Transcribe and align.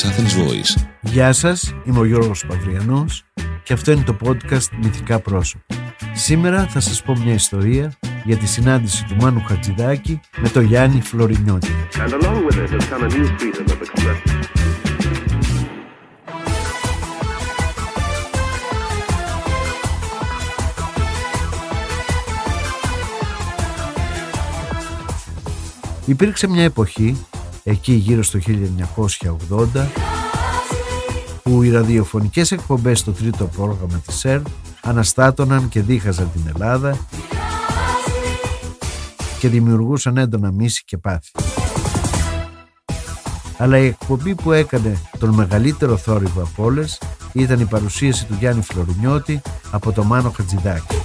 της 0.00 0.10
Athens 0.10 0.48
Voice. 0.48 0.86
Γεια 1.00 1.32
σας, 1.32 1.74
είμαι 1.84 1.98
ο 1.98 2.04
Γιώργος 2.04 2.46
Παυριανός 2.46 3.24
και 3.62 3.72
αυτό 3.72 3.92
είναι 3.92 4.02
το 4.02 4.16
podcast 4.24 4.68
Μυθικά 4.82 5.20
Πρόσωπα. 5.20 5.64
Σήμερα 6.14 6.66
θα 6.66 6.80
σας 6.80 7.02
πω 7.02 7.16
μια 7.24 7.32
ιστορία 7.34 7.92
για 8.24 8.36
τη 8.36 8.46
συνάντηση 8.46 9.04
του 9.04 9.16
Μάνου 9.16 9.44
Χατζηδάκη 9.46 10.20
με 10.36 10.48
τον 10.48 10.64
Γιάννη 10.64 11.00
Φλωρινιώτη. 11.00 11.68
And 11.92 12.12
along 12.12 12.46
with 12.46 12.56
it 12.56 12.70
has 12.70 12.84
come 12.90 13.02
a 13.02 13.08
new 13.08 13.26
freedom 13.38 13.72
of 13.72 13.80
expression. 13.80 14.38
Υπήρξε 26.06 26.48
μια 26.48 26.64
εποχή, 26.64 27.26
εκεί 27.62 27.92
γύρω 27.92 28.22
στο 28.22 28.38
1980, 28.38 29.86
που 31.42 31.62
οι 31.62 31.70
ραδιοφωνικές 31.70 32.52
εκπομπές 32.52 32.98
στο 32.98 33.12
τρίτο 33.12 33.44
πρόγραμμα 33.44 34.02
της 34.06 34.24
ΕΡ 34.24 34.40
αναστάτωναν 34.82 35.68
και 35.68 35.80
δίχαζαν 35.80 36.30
την 36.32 36.42
Ελλάδα 36.54 36.98
και 39.38 39.48
δημιουργούσαν 39.48 40.16
έντονα 40.16 40.52
μίση 40.52 40.82
και 40.84 40.98
πάθη. 40.98 41.30
Αλλά 43.56 43.78
η 43.78 43.86
εκπομπή 43.86 44.34
που 44.34 44.52
έκανε 44.52 44.98
τον 45.18 45.28
μεγαλύτερο 45.34 45.96
θόρυβο 45.96 46.42
από 46.42 46.64
όλες 46.64 47.00
ήταν 47.32 47.60
η 47.60 47.64
παρουσίαση 47.64 48.26
του 48.26 48.36
Γιάννη 48.38 48.62
Φλωρινιώτη 48.62 49.42
από 49.70 49.92
το 49.92 50.04
Μάνο 50.04 50.30
Χατζηδάκη. 50.30 50.96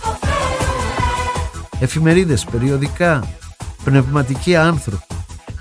Εφημερίδες, 1.79 2.45
περιοδικά, 2.45 3.27
πνευματικοί 3.83 4.55
άνθρωποι, 4.55 5.14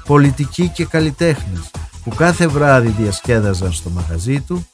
πολιτικοί 0.06 0.68
και 0.68 0.84
καλλιτέχνες 0.84 1.70
που 2.04 2.10
κάθε 2.10 2.46
βράδυ 2.46 2.88
διασκέδαζαν 2.88 3.72
στο 3.72 3.90
μαγαζί 3.90 4.40
του, 4.40 4.66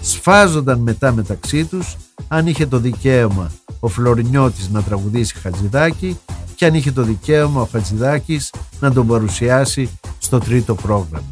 σφάζονταν 0.00 0.78
μετά 0.78 1.12
μεταξύ 1.12 1.64
τους 1.64 1.96
αν 2.28 2.46
είχε 2.46 2.66
το 2.66 2.78
δικαίωμα 2.78 3.50
ο 3.80 3.88
Φλωρινιώτης 3.88 4.68
να 4.68 4.82
τραγουδήσει 4.82 5.34
Χατζηδάκη 5.34 6.18
και 6.54 6.66
αν 6.66 6.74
είχε 6.74 6.92
το 6.92 7.02
δικαίωμα 7.02 7.60
ο 7.60 7.68
Χατζηδάκης 7.72 8.52
να 8.80 8.92
τον 8.92 9.06
παρουσιάσει 9.06 9.98
στο 10.18 10.38
τρίτο 10.38 10.74
πρόγραμμα. 10.74 11.30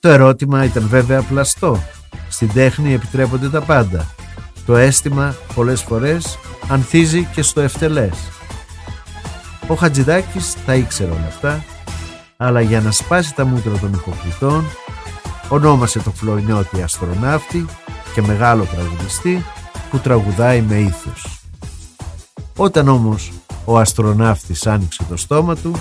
Το 0.00 0.08
ερώτημα 0.08 0.64
ήταν 0.64 0.88
βέβαια 0.88 1.22
πλαστό. 1.22 1.82
Στην 2.28 2.52
τέχνη 2.52 2.92
επιτρέπονται 2.92 3.48
τα 3.48 3.60
πάντα. 3.60 4.14
Το 4.66 4.76
αίσθημα 4.76 5.34
πολλές 5.54 5.82
φορές 5.82 6.38
ανθίζει 6.68 7.28
και 7.34 7.42
στο 7.42 7.60
ευτελές. 7.60 8.35
Ο 9.68 9.74
Χατζηδάκης 9.74 10.54
τα 10.66 10.74
ήξερε 10.74 11.10
όλα 11.10 11.26
αυτά, 11.26 11.64
αλλά 12.36 12.60
για 12.60 12.80
να 12.80 12.90
σπάσει 12.90 13.34
τα 13.34 13.44
μούτρα 13.44 13.78
των 13.78 13.92
υποκριτών, 13.92 14.64
ονόμασε 15.48 15.98
το 15.98 16.10
Φλωρινιώτη 16.10 16.82
αστροναύτη 16.82 17.66
και 18.14 18.22
μεγάλο 18.22 18.64
τραγουδιστή 18.64 19.44
που 19.90 19.98
τραγουδάει 19.98 20.60
με 20.60 20.74
ήθος. 20.74 21.40
Όταν 22.56 22.88
όμως 22.88 23.32
ο 23.64 23.78
αστροναύτης 23.78 24.66
άνοιξε 24.66 25.04
το 25.08 25.16
στόμα 25.16 25.56
του, 25.56 25.72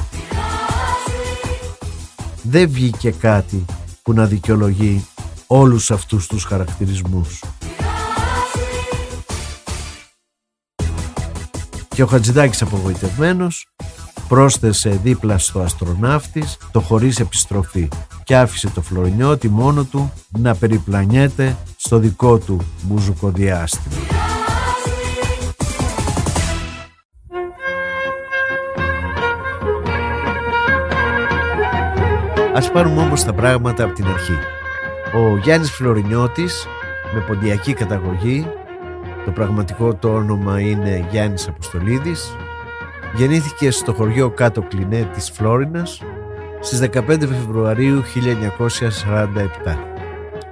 δεν 2.42 2.70
βγήκε 2.70 3.11
κάτι 3.11 3.66
που 4.02 4.14
να 4.14 4.25
δικαιολογεί 4.25 5.05
όλους 5.47 5.92
αυτούς 5.92 6.27
τους 6.27 6.44
χαρακτηρισμούς. 6.44 7.44
Και 11.96 12.04
ο 12.04 12.06
Χατζηδάκης 12.06 12.62
απογοητευμένος 12.62 13.68
πρόσθεσε 14.28 15.00
δίπλα 15.04 15.38
στο 15.38 15.60
αστροναύτης 15.60 16.58
το 16.72 16.80
χωρίς 16.80 17.20
επιστροφή 17.20 17.88
και 18.24 18.36
άφησε 18.36 18.70
το 18.70 18.82
Φλωρινιώτη 18.82 19.50
μόνο 19.50 19.84
του 19.84 20.14
να 20.38 20.55
περιπλανιέται 20.55 21.58
στο 21.78 21.98
δικό 21.98 22.38
του 22.38 22.61
μπουζουκοδιάστημα. 22.82 23.95
Ας 32.55 32.72
πάρουμε 32.72 33.02
όμως 33.02 33.23
τα 33.23 33.34
πράγματα 33.34 33.84
από 33.84 33.94
την 33.94 34.05
αρχή. 34.05 34.38
Ο 35.14 35.38
Γιάννης 35.38 35.72
Φλωρινιώτης 35.72 36.66
με 37.14 37.20
ποντιακή 37.20 37.73
καταγωγή 37.73 38.48
το 39.25 39.31
πραγματικό 39.31 39.93
του 39.93 40.09
όνομα 40.13 40.59
είναι 40.59 41.08
Γιάννης 41.11 41.47
Αποστολίδης 41.47 42.36
γεννήθηκε 43.15 43.71
στο 43.71 43.93
χωριό 43.93 44.30
Κάτω 44.30 44.61
Κλινέ 44.61 45.09
της 45.13 45.31
Φλόρινας 45.31 46.02
στις 46.59 46.89
15 46.93 47.02
Φεβρουαρίου 47.19 48.03
1947. 49.65 49.75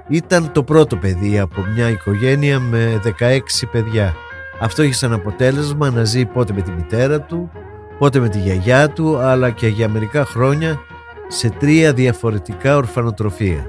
Ήταν 0.08 0.52
το 0.52 0.62
πρώτο 0.62 0.96
παιδί 0.96 1.38
από 1.38 1.64
μια 1.74 1.88
οικογένεια 1.90 2.60
με 2.60 3.00
16 3.18 3.38
παιδιά. 3.72 4.14
Αυτό 4.60 4.82
είχε 4.82 4.92
σαν 4.92 5.12
αποτέλεσμα 5.12 5.90
να 5.90 6.04
ζει 6.04 6.24
πότε 6.24 6.52
με 6.52 6.62
τη 6.62 6.70
μητέρα 6.70 7.20
του, 7.20 7.50
πότε 7.98 8.20
με 8.20 8.28
τη 8.28 8.38
γιαγιά 8.38 8.88
του, 8.88 9.18
αλλά 9.18 9.50
και 9.50 9.66
για 9.66 9.88
μερικά 9.88 10.24
χρόνια 10.24 10.80
σε 11.28 11.48
τρία 11.48 11.92
διαφορετικά 11.92 12.76
ορφανοτροφία. 12.76 13.66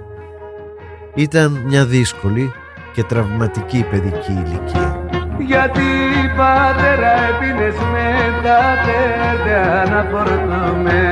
Ήταν 1.14 1.64
μια 1.66 1.86
δύσκολη 1.86 2.52
και 2.96 3.04
τραυματική 3.04 3.86
παιδική 3.90 4.32
ηλικία. 4.32 4.90
Γιατί 5.38 5.90
πατέρα 6.38 7.12
έπινες 7.30 7.78
με 7.94 8.08
τα 8.44 8.62
τέτοια 8.86 9.66
να 9.92 10.02
φορτωμέ 10.12 11.10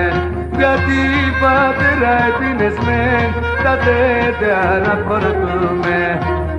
Γιατί 0.57 0.99
πατέρα 1.41 2.13
έπινες 2.27 2.75
με 2.85 3.01
τα 3.63 3.73
τέτοια 3.85 4.61
να 4.85 4.93
φορτωμέ 5.05 6.05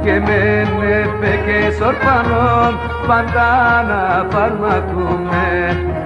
και 0.04 0.12
με 0.26 0.40
νεφεκές 0.78 1.80
ορφανών 1.88 2.72
πάντα 3.06 3.48
να 3.88 4.02
φαρμακούμε. 4.32 5.46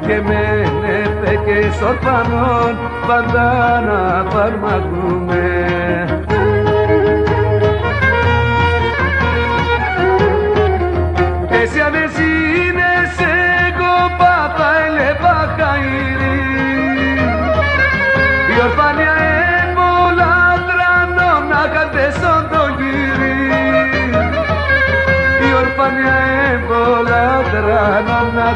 Και 0.06 0.16
με 0.28 0.42
νεφεκές 0.82 1.82
ορφανών 1.90 2.72
πάντα 3.06 3.46
να 3.88 4.30
φαρμακούμε 4.30 5.48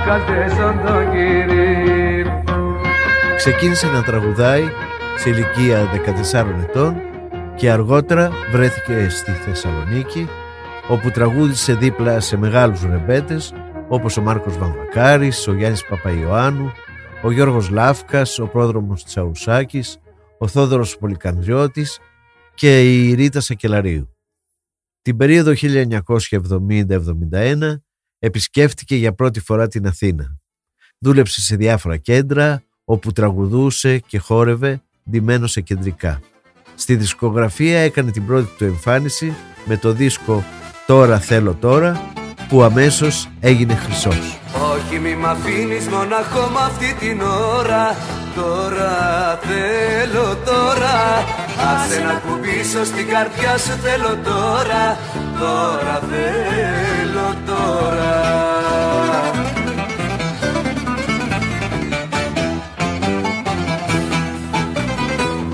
τρανό 0.04 0.18
να 0.18 0.18
κατέσον 0.18 0.80
το 0.86 1.16
γύρι 1.16 2.24
Ξεκίνησε 3.36 3.86
να 3.86 4.02
τραγουδάει 4.02 4.62
σε 5.16 5.30
ηλικία 5.30 5.90
14 6.32 6.44
ετών 6.62 6.96
και 7.56 7.70
αργότερα 7.70 8.30
βρέθηκε 8.52 9.08
στη 9.08 9.30
Θεσσαλονίκη 9.30 10.28
όπου 10.88 11.10
τραγούδισε 11.10 11.74
δίπλα 11.74 12.20
σε 12.20 12.36
μεγάλους 12.36 12.82
ρεμπέτες 12.82 13.54
όπως 13.88 14.16
ο 14.16 14.22
Μάρκος 14.22 14.58
Βαμβακάρης, 14.58 15.48
ο 15.48 15.54
Γιάννης 15.54 15.86
Παπαϊωάννου, 15.86 16.72
ο 17.22 17.30
Γιώργος 17.30 17.68
Λάφκας, 17.68 18.38
ο 18.38 18.46
πρόδρομος 18.46 19.04
Τσαουσάκης, 19.04 19.98
ο 20.38 20.46
Θόδωρος 20.46 20.98
Πολυκανδριώτης 20.98 21.98
και 22.54 22.80
η 22.80 23.14
Ρίτα 23.14 23.40
Σακελαρίου. 23.40 24.16
Την 25.02 25.16
περίοδο 25.16 25.52
1970-71 25.54 27.82
επισκέφτηκε 28.24 28.96
για 28.96 29.12
πρώτη 29.12 29.40
φορά 29.40 29.68
την 29.68 29.86
Αθήνα. 29.86 30.36
Δούλεψε 30.98 31.40
σε 31.40 31.56
διάφορα 31.56 31.96
κέντρα 31.96 32.62
όπου 32.84 33.12
τραγουδούσε 33.12 33.98
και 33.98 34.18
χόρευε 34.18 34.82
ντυμένο 35.10 35.46
σε 35.46 35.60
κεντρικά. 35.60 36.20
Στη 36.74 36.96
δισκογραφία 36.96 37.78
έκανε 37.78 38.10
την 38.10 38.26
πρώτη 38.26 38.48
του 38.56 38.64
εμφάνιση 38.64 39.34
με 39.64 39.76
το 39.76 39.92
δίσκο 39.92 40.44
«Τώρα 40.86 41.18
θέλω 41.18 41.54
τώρα» 41.54 42.12
που 42.48 42.62
αμέσως 42.62 43.28
έγινε 43.40 43.74
χρυσός. 43.74 44.38
Όχι 44.72 44.98
μη 44.98 45.14
μ' 45.14 45.26
αφήνεις 45.26 45.88
μοναχό 45.88 46.48
μ' 46.50 46.56
αυτή 46.56 46.94
την 46.94 47.20
ώρα 47.58 47.96
Τώρα 48.34 48.92
θέλω 49.36 50.36
τώρα 50.44 51.24
Άσε 51.72 52.00
να 52.00 52.12
κουμπίσω 52.12 52.84
στην 52.84 53.06
καρδιά 53.08 53.58
σου 53.58 53.72
θέλω 53.82 54.16
τώρα 54.24 54.98
Τώρα 55.38 55.98
θέλω 55.98 56.91
τώρα. 57.46 58.14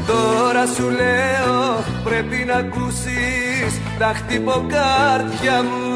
Τώρα 0.06 0.66
σου 0.66 0.88
λέω 0.90 1.84
πρέπει 2.04 2.44
να 2.46 2.54
ακούσεις 2.54 3.80
τα 3.98 4.12
χτυποκάρδια 4.16 5.62
μου. 5.62 5.88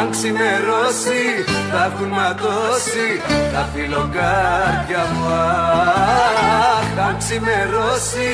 Αν 0.00 0.10
ξημερώσει 0.10 1.22
θα 1.70 1.84
έχουν 1.84 2.08
ματώσει 2.08 3.08
τα 3.52 3.68
φιλοκάρδια 3.74 5.06
μου. 5.12 5.26
Αχ, 6.72 7.06
αν 7.06 7.16
ξημερώσει 7.18 8.30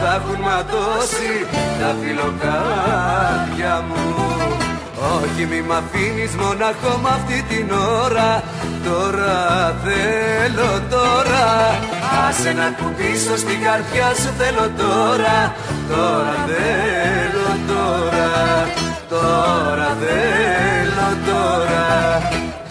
θα 0.00 0.14
έχουν 0.14 0.40
ματώσει 0.40 1.46
τα 1.80 1.94
φιλοκάρδια 2.00 3.84
μου 3.88 4.39
όχι 5.00 5.46
μη 5.50 5.60
μ' 5.68 5.72
αφήνεις 5.72 6.34
μοναχό 6.34 6.98
μ' 7.02 7.06
αυτή 7.06 7.42
την 7.48 7.70
ώρα. 8.04 8.42
Τώρα 8.84 9.36
θέλω 9.84 10.70
τώρα. 10.90 11.44
Άσε 12.28 12.52
να 12.52 12.70
κουμπίσω 12.78 13.36
στην 13.36 13.60
καρδιά 13.64 14.08
σου 14.14 14.30
θέλω 14.40 14.66
τώρα. 14.84 15.36
Τώρα 15.88 16.34
θέλω 16.48 17.48
τώρα. 17.72 18.28
Τώρα 19.08 19.88
θέλω 20.02 21.08
τώρα. 21.30 21.84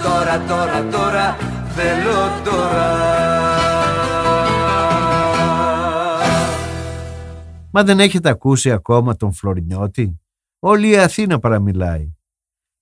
Τώρα 0.04 0.36
τώρα 0.48 0.86
τώρα. 0.92 1.38
Θέλω 1.76 2.20
τώρα. 2.44 2.88
Μα 7.72 7.84
δεν 7.84 8.00
έχετε 8.00 8.30
ακούσει 8.30 8.72
ακόμα 8.72 9.16
τον 9.16 9.34
Φλωρινιώτη; 9.34 10.20
Όλη 10.60 10.90
η 10.90 10.98
Αθήνα 10.98 11.40
παραμιλάει. 11.40 12.14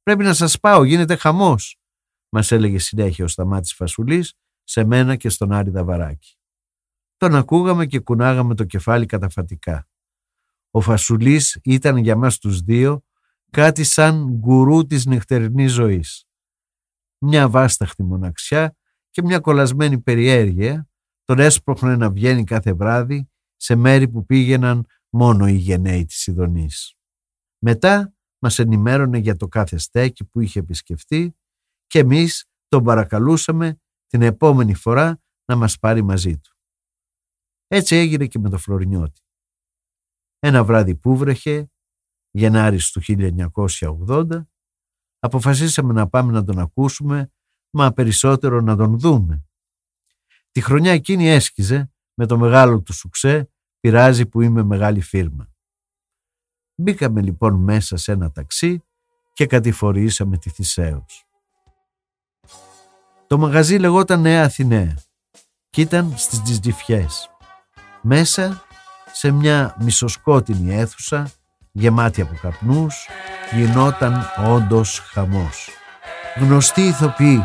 Πρέπει 0.07 0.23
να 0.23 0.33
σας 0.33 0.59
πάω, 0.59 0.83
γίνεται 0.83 1.15
χαμός, 1.15 1.79
μας 2.29 2.51
έλεγε 2.51 2.79
συνέχεια 2.79 3.25
ο 3.25 3.27
Σταμάτης 3.27 3.73
Φασουλής 3.73 4.33
σε 4.63 4.83
μένα 4.83 5.15
και 5.15 5.29
στον 5.29 5.51
Άρη 5.51 5.69
Δαβαράκη. 5.69 6.37
Τον 7.17 7.35
ακούγαμε 7.35 7.85
και 7.85 7.99
κουνάγαμε 7.99 8.55
το 8.55 8.63
κεφάλι 8.63 9.05
καταφατικά. 9.05 9.87
Ο 10.71 10.81
Φασουλής 10.81 11.59
ήταν 11.63 11.97
για 11.97 12.15
μας 12.15 12.37
τους 12.37 12.61
δύο 12.61 13.03
κάτι 13.51 13.83
σαν 13.83 14.29
γκουρού 14.29 14.85
της 14.85 15.05
νυχτερινής 15.05 15.71
ζωής. 15.71 16.25
Μια 17.17 17.49
βάσταχτη 17.49 18.03
μοναξιά 18.03 18.75
και 19.09 19.21
μια 19.21 19.39
κολλασμένη 19.39 19.99
περιέργεια 19.99 20.89
τον 21.23 21.39
έσπροχνε 21.39 21.95
να 21.95 22.11
βγαίνει 22.11 22.43
κάθε 22.43 22.73
βράδυ 22.73 23.29
σε 23.55 23.75
μέρη 23.75 24.07
που 24.07 24.25
πήγαιναν 24.25 24.85
μόνο 25.09 25.47
οι 25.47 25.55
γενναίοι 25.55 26.05
της 26.05 26.27
Ιδονής. 26.27 26.95
Μετά 27.57 28.16
μας 28.39 28.59
ενημέρωνε 28.59 29.17
για 29.17 29.35
το 29.35 29.47
κάθε 29.47 29.77
στέκι 29.77 30.25
που 30.25 30.39
είχε 30.39 30.59
επισκεφτεί 30.59 31.35
και 31.87 31.99
εμείς 31.99 32.45
τον 32.67 32.83
παρακαλούσαμε 32.83 33.81
την 34.07 34.21
επόμενη 34.21 34.73
φορά 34.73 35.21
να 35.45 35.55
μας 35.55 35.79
πάρει 35.79 36.01
μαζί 36.01 36.37
του. 36.37 36.57
Έτσι 37.67 37.95
έγινε 37.95 38.27
και 38.27 38.39
με 38.39 38.49
το 38.49 38.57
Φλωρινιώτη. 38.57 39.21
Ένα 40.39 40.63
βράδυ 40.63 40.95
που 40.95 41.17
βρέχε, 41.17 41.71
Γενάρης 42.31 42.91
του 42.91 43.01
1980, 43.05 44.41
αποφασίσαμε 45.19 45.93
να 45.93 46.09
πάμε 46.09 46.31
να 46.31 46.43
τον 46.43 46.59
ακούσουμε, 46.59 47.31
μα 47.69 47.93
περισσότερο 47.93 48.61
να 48.61 48.75
τον 48.75 48.99
δούμε. 48.99 49.45
Τη 50.51 50.61
χρονιά 50.61 50.91
εκείνη 50.91 51.27
έσκιζε 51.27 51.91
με 52.13 52.25
το 52.25 52.37
μεγάλο 52.37 52.81
του 52.81 52.93
σουξέ 52.93 53.51
«Πειράζει 53.79 54.25
που 54.25 54.41
είμαι 54.41 54.63
μεγάλη 54.63 55.01
φίρμα». 55.01 55.51
Μπήκαμε 56.79 57.21
λοιπόν 57.21 57.55
μέσα 57.55 57.97
σε 57.97 58.11
ένα 58.11 58.31
ταξί 58.31 58.83
και 59.33 59.45
κατηφορήσαμε 59.45 60.37
τη 60.37 60.49
Θησέως. 60.49 61.25
Το 63.27 63.37
μαγαζί 63.37 63.77
λεγόταν 63.77 64.21
Νέα 64.21 64.43
Αθηναία 64.43 64.97
και 65.69 65.81
ήταν 65.81 66.13
στις 66.17 66.41
Τζιτζιφιές. 66.41 67.29
Μέσα 68.01 68.63
σε 69.11 69.31
μια 69.31 69.75
μισοσκότεινη 69.79 70.75
αίθουσα 70.75 71.31
γεμάτη 71.71 72.21
από 72.21 72.35
καπνούς 72.41 73.07
γινόταν 73.51 74.25
όντως 74.47 74.99
χαμός. 74.99 75.69
Γνωστοί 76.35 76.81
ηθοποιοί, 76.81 77.43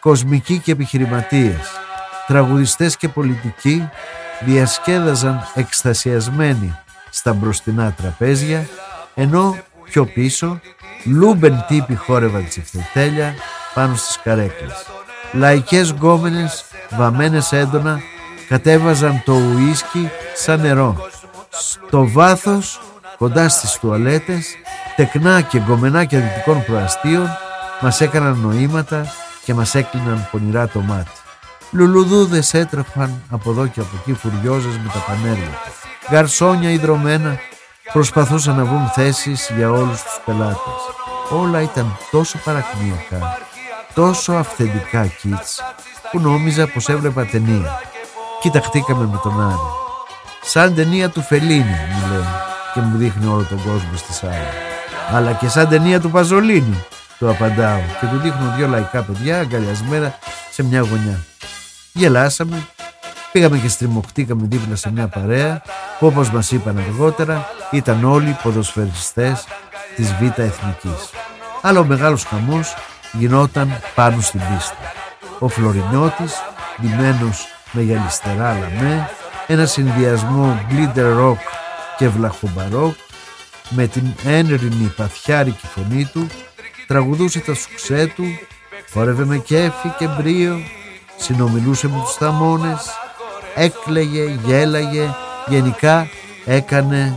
κοσμικοί 0.00 0.58
και 0.58 0.72
επιχειρηματίες, 0.72 1.68
τραγουδιστές 2.26 2.96
και 2.96 3.08
πολιτικοί 3.08 3.88
διασκέδαζαν 4.44 5.40
εκστασιασμένοι 5.54 6.78
στα 7.10 7.32
μπροστινά 7.32 7.92
τραπέζια 7.92 8.68
ενώ 9.14 9.56
πιο 9.84 10.04
πίσω 10.06 10.60
λούμπεν 11.04 11.64
τύποι 11.68 11.94
χόρευαν 11.94 12.48
τσιφτετέλια 12.48 13.34
πάνω 13.74 13.94
στις 13.94 14.18
καρέκλες. 14.22 14.86
Λαϊκές 15.32 15.90
γκόμενες 15.90 16.64
βαμμένες 16.90 17.52
έντονα 17.52 18.00
κατέβαζαν 18.48 19.22
το 19.24 19.32
ουίσκι 19.32 20.10
σαν 20.34 20.60
νερό. 20.60 21.08
Στο 21.48 22.08
βάθος, 22.08 22.80
κοντά 23.18 23.48
στις 23.48 23.78
τουαλέτες, 23.78 24.54
τεκνά 24.96 25.40
και 25.40 25.60
γκομενάκια 25.60 26.20
δυτικών 26.20 26.64
προαστίων 26.64 27.28
μας 27.80 28.00
έκαναν 28.00 28.38
νοήματα 28.38 29.06
και 29.44 29.54
μας 29.54 29.74
έκλειναν 29.74 30.28
πονηρά 30.30 30.68
το 30.68 30.80
μάτι. 30.80 31.10
Λουλουδούδες 31.70 32.54
έτρεφαν 32.54 33.22
από 33.30 33.50
εδώ 33.50 33.66
και 33.66 33.80
από 33.80 33.90
εκεί 34.00 34.12
φουριόζες 34.12 34.76
με 34.76 34.90
τα 34.92 34.98
πανέρια 35.06 35.58
γαρσόνια 36.10 36.70
ιδρωμένα 36.70 37.38
προσπαθούσαν 37.92 38.56
να 38.56 38.64
βρουν 38.64 38.88
θέσεις 38.88 39.50
για 39.56 39.70
όλους 39.70 40.02
τους 40.02 40.20
πελάτες. 40.24 40.80
Όλα 41.30 41.60
ήταν 41.60 41.96
τόσο 42.10 42.38
παρακμιακά, 42.44 43.38
τόσο 43.94 44.32
αυθεντικά 44.32 45.06
κίτς, 45.06 45.62
που 46.10 46.20
νόμιζα 46.20 46.66
πως 46.66 46.88
έβλεπα 46.88 47.24
ταινία. 47.26 47.80
Κοιταχτήκαμε 48.40 49.06
με 49.06 49.20
τον 49.22 49.42
Άρη. 49.42 49.56
Σαν 50.42 50.74
ταινία 50.74 51.08
του 51.08 51.22
Φελίνη, 51.22 51.76
μου 51.92 52.12
λέει, 52.12 52.26
και 52.74 52.80
μου 52.80 52.96
δείχνει 52.96 53.26
όλο 53.26 53.46
τον 53.48 53.62
κόσμο 53.62 53.96
στη 53.96 54.12
σάλα. 54.12 54.52
Αλλά 55.12 55.32
και 55.32 55.48
σαν 55.48 55.68
ταινία 55.68 56.00
του 56.00 56.10
Παζολίνη, 56.10 56.84
του 57.18 57.30
απαντάω 57.30 57.80
και 58.00 58.06
του 58.06 58.18
δείχνω 58.18 58.54
δυο 58.56 58.66
λαϊκά 58.66 59.02
παιδιά 59.02 59.38
αγκαλιασμένα 59.38 60.18
σε 60.50 60.62
μια 60.62 60.80
γωνιά. 60.80 61.24
Γελάσαμε 61.92 62.66
Πήγαμε 63.32 63.58
και 63.58 63.68
στριμωχτήκαμε 63.68 64.46
δίπλα 64.46 64.76
σε 64.76 64.92
μια 64.92 65.08
παρέα 65.08 65.62
που 65.98 66.06
όπως 66.06 66.30
μας 66.30 66.52
είπαν 66.52 66.78
αργότερα 66.78 67.48
ήταν 67.70 68.04
όλοι 68.04 68.36
ποδοσφαιριστές 68.42 69.46
της 69.96 70.14
Β' 70.14 70.38
Εθνικής. 70.38 71.10
Αλλά 71.60 71.80
ο 71.80 71.84
μεγάλος 71.84 72.24
χαμός 72.24 72.74
γινόταν 73.12 73.80
πάνω 73.94 74.20
στην 74.20 74.40
πίστα. 74.40 74.92
Ο 75.38 75.48
Φλωρινιώτης, 75.48 76.32
ντυμένος 76.80 77.46
με 77.72 77.82
γυαλιστερά 77.82 78.52
λαμέ, 78.52 79.10
ένα 79.46 79.66
συνδυασμό 79.66 80.66
glitter 80.70 81.18
rock 81.20 81.38
και 81.96 82.08
βλαχομπαρόκ, 82.08 82.94
με 83.68 83.86
την 83.86 84.14
ένρινη 84.24 84.92
παθιάρικη 84.96 85.66
φωνή 85.66 86.04
του, 86.12 86.26
τραγουδούσε 86.86 87.38
τα 87.38 87.54
σουξέ 87.54 88.12
του, 88.16 88.24
χόρευε 88.92 89.24
με 89.24 89.38
κέφι 89.38 89.88
και 89.98 90.06
μπρίο, 90.06 90.60
συνομιλούσε 91.16 91.88
με 91.88 92.00
τους 92.04 92.14
θαμώνες, 92.14 92.86
έκλαιγε, 93.54 94.38
γέλαγε, 94.44 95.14
γενικά 95.46 96.08
έκανε 96.44 97.16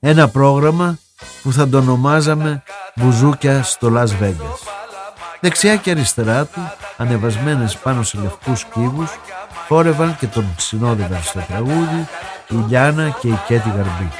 ένα 0.00 0.28
πρόγραμμα 0.28 0.98
που 1.42 1.52
θα 1.52 1.68
το 1.68 1.78
ονομάζαμε 1.78 2.62
«Μπουζούκια 2.94 3.62
στο 3.62 3.92
Las 3.94 4.22
Vegas». 4.22 4.58
Δεξιά 5.40 5.76
και 5.76 5.90
αριστερά 5.90 6.44
του, 6.44 6.60
ανεβασμένες 6.96 7.76
πάνω 7.76 8.02
σε 8.02 8.18
λευκούς 8.22 8.64
κύβους, 8.64 9.10
χόρευαν 9.68 10.16
και 10.18 10.26
τον 10.26 10.54
συνόδευαν 10.58 11.22
στο 11.22 11.40
τραγούδι 11.48 12.08
η 12.48 12.54
Λιάνα 12.68 13.16
και 13.20 13.28
η 13.28 13.38
Κέτη 13.46 13.68
Γαρμπή. 13.68 14.10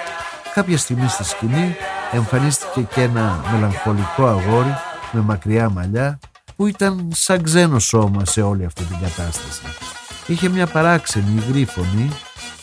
Κάποια 0.55 0.79
στιγμή 0.79 1.09
στη 1.09 1.25
σκηνή 1.25 1.77
εμφανίστηκε 2.13 2.81
και 2.81 3.03
ένα 3.03 3.45
μελαγχολικό 3.53 4.27
αγόρι 4.27 4.75
με 5.13 5.21
μακριά 5.21 5.71
μαλλιά 5.71 6.19
που 6.57 6.67
ήταν 6.67 7.11
σαν 7.15 7.43
ξένο 7.43 7.79
σώμα 7.79 8.25
σε 8.25 8.43
όλη 8.43 8.65
αυτή 8.65 8.85
την 8.85 8.97
κατάσταση. 9.01 9.63
Είχε 10.29 10.49
μια 10.49 10.67
παράξενη 10.67 11.43
υγρή 11.47 11.65
φωνή, 11.65 12.11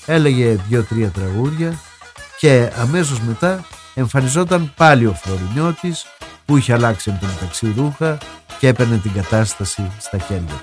έλεγε 0.06 0.58
δύο-τρία 0.68 1.10
τραγούδια 1.10 1.80
και 2.40 2.72
αμέσως 2.80 3.20
μετά 3.20 3.66
εμφανιζόταν 3.94 4.74
πάλι 4.76 5.06
ο 5.06 5.14
Φλωρινιώτης 5.14 6.06
που 6.46 6.58
είχε 6.58 6.74
αλλάξει 6.74 7.10
εν 7.10 7.20
μεταξύ 7.22 7.74
ρούχα 7.78 8.18
και 8.60 8.68
έπαιρνε 8.68 8.98
την 8.98 9.14
κατάσταση 9.14 9.92
στα 10.00 10.18
χέρια 10.18 10.48
του. 10.48 10.62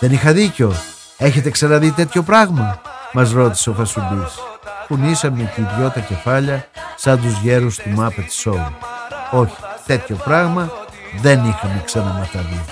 «Δεν 0.00 0.12
είχα 0.12 0.32
δίκιο. 0.32 0.74
Έχετε 1.16 1.50
ξαναδεί 1.50 1.90
τέτοιο 1.90 2.22
πράγμα» 2.22 2.80
μας 3.12 3.32
ρώτησε 3.32 3.70
ο 3.70 3.72
Φασουμπής. 3.72 4.34
Κουνήσαμε 4.88 5.52
και 5.54 5.60
οι 5.60 5.66
δυο 5.76 5.90
τα 5.90 6.00
κεφάλια 6.00 6.66
σαν 6.96 7.20
τους 7.20 7.40
γέρους 7.40 7.76
του 7.76 7.94
Muppet 7.98 8.44
Show. 8.44 8.72
Όχι, 9.30 9.54
τέτοιο 9.86 10.16
πράγμα 10.16 10.70
δεν 11.20 11.44
είχαμε 11.44 11.82
ξαναματαδεί. 11.84 12.64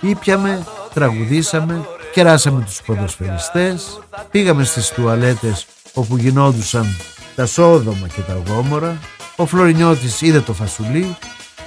Ήπιαμε, 0.00 0.66
τραγουδήσαμε 0.94 1.86
κεράσαμε 2.12 2.64
τους 2.64 2.80
ποδοσφαιριστές, 2.86 4.00
πήγαμε 4.30 4.64
στις 4.64 4.88
τουαλέτες 4.88 5.66
όπου 5.92 6.16
γινόντουσαν 6.16 6.96
τα 7.36 7.46
σόδομα 7.46 8.06
και 8.06 8.20
τα 8.20 8.42
γόμορα, 8.46 8.98
ο 9.36 9.46
Φλωρινιώτης 9.46 10.20
είδε 10.20 10.40
το 10.40 10.52
φασουλί, 10.52 11.16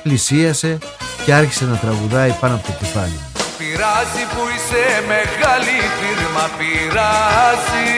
πλησίασε 0.04 0.78
και 1.25 1.34
άρχισε 1.34 1.66
να 1.66 1.75
τραγουδάει 1.75 2.36
πάνω 2.40 2.56
από 2.56 2.66
το 2.66 2.74
κεφάλι. 2.80 3.12
Μου. 3.12 3.32
Πειράζει 3.58 4.24
που 4.34 4.44
είσαι 4.56 4.84
μεγάλη 5.14 5.78
φίρμα, 5.98 6.46
πειράζει. 6.58 7.90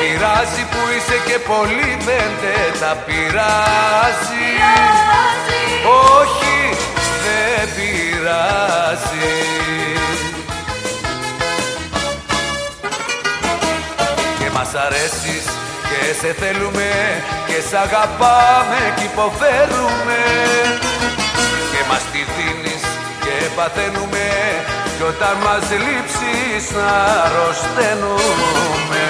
Πειράζει. 0.00 0.62
Που 0.72 0.82
είσαι 0.94 1.18
και 1.26 1.38
πολύ 1.50 1.90
δεν 2.08 2.30
τα 2.80 2.92
πειράζει. 3.06 4.48
Όχι, 6.08 6.58
πειράζει 7.76 9.75
μας 14.66 14.84
αρέσεις 14.84 15.44
και 15.88 16.00
σε 16.20 16.30
θέλουμε 16.40 16.90
και 17.48 17.58
σ' 17.68 17.76
αγαπάμε 17.84 18.80
κι 18.96 19.04
υποφέρουμε. 19.12 20.20
Και 21.70 21.80
μας 21.88 22.04
τη 22.12 22.22
δίνεις 22.34 22.82
και 23.24 23.36
παθαίνουμε 23.56 24.26
κι 24.96 25.04
όταν 25.12 25.34
μας 25.46 25.66
λείψεις 25.84 26.66
αρρωσταίνουμε. 27.22 29.06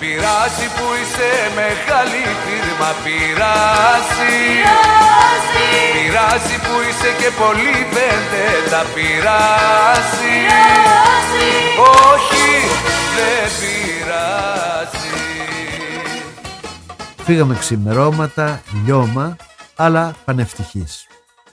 Πειράζει 0.00 0.66
που 0.76 0.86
είσαι 0.98 1.30
μεγάλη 1.60 2.24
φίρμα 2.42 2.90
Πειράζει. 3.04 4.40
Πειράζει. 5.94 6.56
Που 6.64 6.74
είσαι 6.86 7.10
και 7.20 7.30
πολύ 7.42 7.78
τα 8.70 8.82
Πειράζει. 8.94 10.36
Όχι 12.02 12.63
δεν 13.16 13.50
πειράζει 13.60 15.14
Φύγαμε 17.24 17.54
ξημερώματα, 17.54 18.62
λιώμα, 18.84 19.36
αλλά 19.76 20.14
πανευτυχής. 20.24 21.06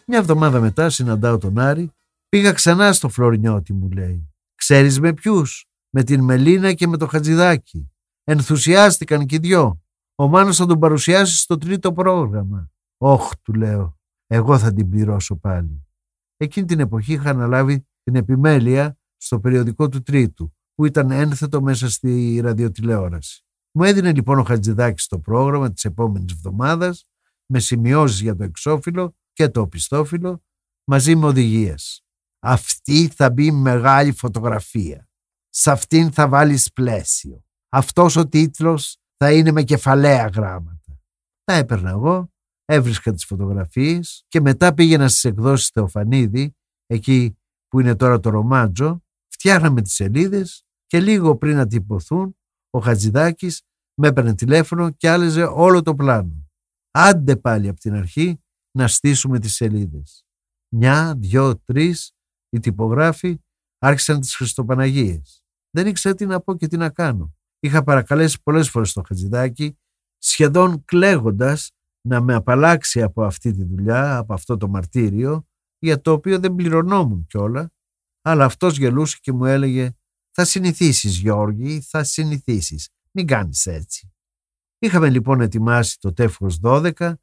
Μια 0.05 0.17
εβδομάδα 0.17 0.59
μετά 0.59 0.89
συναντάω 0.89 1.37
τον 1.37 1.59
Άρη. 1.59 1.91
Πήγα 2.29 2.51
ξανά 2.51 2.93
στο 2.93 3.09
Φλωρινιώτη 3.09 3.73
μου 3.73 3.89
λέει. 3.89 4.29
Ξέρεις 4.55 4.99
με 4.99 5.13
ποιους; 5.13 5.65
Με 5.89 6.03
την 6.03 6.23
Μελίνα 6.23 6.73
και 6.73 6.87
με 6.87 6.97
το 6.97 7.07
Χατζηδάκι. 7.07 7.91
Ενθουσιάστηκαν 8.23 9.25
κι 9.25 9.35
οι 9.35 9.39
δυο. 9.39 9.81
Ο 10.15 10.27
Μάνος 10.27 10.57
θα 10.57 10.65
τον 10.65 10.79
παρουσιάσει 10.79 11.37
στο 11.37 11.57
τρίτο 11.57 11.93
πρόγραμμα. 11.93 12.71
Όχ, 12.97 13.29
του 13.41 13.53
λέω, 13.53 13.97
εγώ 14.27 14.57
θα 14.57 14.73
την 14.73 14.89
πληρώσω 14.89 15.35
πάλι. 15.35 15.85
Εκείνη 16.37 16.65
την 16.65 16.79
εποχή 16.79 17.13
είχα 17.13 17.29
αναλάβει 17.29 17.87
την 18.03 18.15
επιμέλεια 18.15 18.97
στο 19.17 19.39
περιοδικό 19.39 19.89
του 19.89 20.01
Τρίτου, 20.01 20.55
που 20.81 20.87
ήταν 20.87 21.11
ένθετο 21.11 21.61
μέσα 21.61 21.89
στη 21.89 22.39
ραδιοτηλεόραση. 22.43 23.45
Μου 23.71 23.83
έδινε 23.83 24.13
λοιπόν 24.13 24.39
ο 24.39 24.43
Χατζηδάκης 24.43 25.07
το 25.07 25.19
πρόγραμμα 25.19 25.71
της 25.71 25.85
επόμενης 25.85 26.33
εβδομάδας 26.33 27.05
με 27.45 27.59
σημειώσεις 27.59 28.21
για 28.21 28.35
το 28.35 28.43
εξώφυλλο 28.43 29.15
και 29.33 29.49
το 29.49 29.61
οπισθόφυλλο 29.61 30.43
μαζί 30.83 31.15
με 31.15 31.25
οδηγίες. 31.25 32.05
Αυτή 32.39 33.07
θα 33.07 33.29
μπει 33.29 33.51
μεγάλη 33.51 34.11
φωτογραφία. 34.11 35.09
Σε 35.49 35.71
αυτήν 35.71 36.11
θα 36.11 36.27
βάλεις 36.27 36.71
πλαίσιο 36.71 37.43
αυτός 37.69 38.15
ο 38.15 38.27
τίτλος 38.27 38.97
θα 39.17 39.33
είναι 39.33 39.51
με 39.51 39.63
κεφαλαία 39.63 40.27
γράμματα. 40.27 41.01
Τα 41.43 41.53
έπαιρνα 41.53 41.89
εγώ, 41.89 42.31
έβρισκα 42.65 43.11
τις 43.11 43.25
φωτογραφίες 43.25 44.25
και 44.27 44.41
μετά 44.41 44.73
πήγαινα 44.73 45.07
στις 45.07 45.23
εκδόσεις 45.23 45.69
Θεοφανίδη, 45.69 46.55
εκεί 46.85 47.37
που 47.67 47.79
είναι 47.79 47.95
τώρα 47.95 48.19
το 48.19 48.29
Ρομάτζο, 48.29 49.03
φτιάχναμε 49.27 49.81
τις 49.81 49.93
σελίδες 49.93 50.65
και 50.91 50.99
λίγο 50.99 51.37
πριν 51.37 51.55
να 51.55 51.67
τυπωθούν, 51.67 52.37
ο 52.69 52.79
Χατζηδάκης 52.79 53.61
με 54.01 54.07
έπαιρνε 54.07 54.35
τηλέφωνο 54.35 54.91
και 54.91 55.09
άλεζε 55.09 55.43
όλο 55.43 55.81
το 55.81 55.95
πλάνο. 55.95 56.47
Άντε 56.91 57.35
πάλι 57.35 57.67
από 57.67 57.79
την 57.79 57.93
αρχή 57.93 58.41
να 58.77 58.87
στήσουμε 58.87 59.39
τις 59.39 59.53
σελίδες. 59.53 60.25
Μια, 60.75 61.15
δυο, 61.17 61.57
τρεις, 61.57 62.11
οι 62.49 62.59
τυπογράφοι 62.59 63.39
άρχισαν 63.77 64.19
τις 64.19 64.35
Χριστοπαναγίες. 64.35 65.43
Δεν 65.69 65.87
ήξερα 65.87 66.15
τι 66.15 66.25
να 66.25 66.41
πω 66.41 66.55
και 66.55 66.67
τι 66.67 66.77
να 66.77 66.89
κάνω. 66.89 67.33
Είχα 67.59 67.83
παρακαλέσει 67.83 68.41
πολλές 68.43 68.69
φορές 68.69 68.93
τον 68.93 69.05
Χατζηδάκη, 69.05 69.77
σχεδόν 70.17 70.85
κλαίγοντας 70.85 71.71
να 72.07 72.21
με 72.21 72.33
απαλλάξει 72.33 73.01
από 73.01 73.23
αυτή 73.23 73.51
τη 73.51 73.63
δουλειά, 73.63 74.17
από 74.17 74.33
αυτό 74.33 74.57
το 74.57 74.67
μαρτύριο, 74.67 75.47
για 75.79 76.01
το 76.01 76.11
οποίο 76.11 76.39
δεν 76.39 76.55
πληρωνόμουν 76.55 77.25
κιόλα, 77.25 77.71
αλλά 78.21 78.45
αυτός 78.45 78.77
γελούσε 78.77 79.17
και 79.21 79.31
μου 79.31 79.45
έλεγε 79.45 79.95
«Θα 80.41 80.49
συνηθίσεις 80.49 81.17
Γιώργη, 81.17 81.81
θα 81.81 82.03
συνηθίσεις, 82.03 82.89
μην 83.11 83.27
κάνεις 83.27 83.65
έτσι». 83.65 84.13
Είχαμε 84.79 85.09
λοιπόν 85.09 85.41
ετοιμάσει 85.41 85.99
το 85.99 86.13
τεύχος 86.13 86.59
12, 86.63 87.13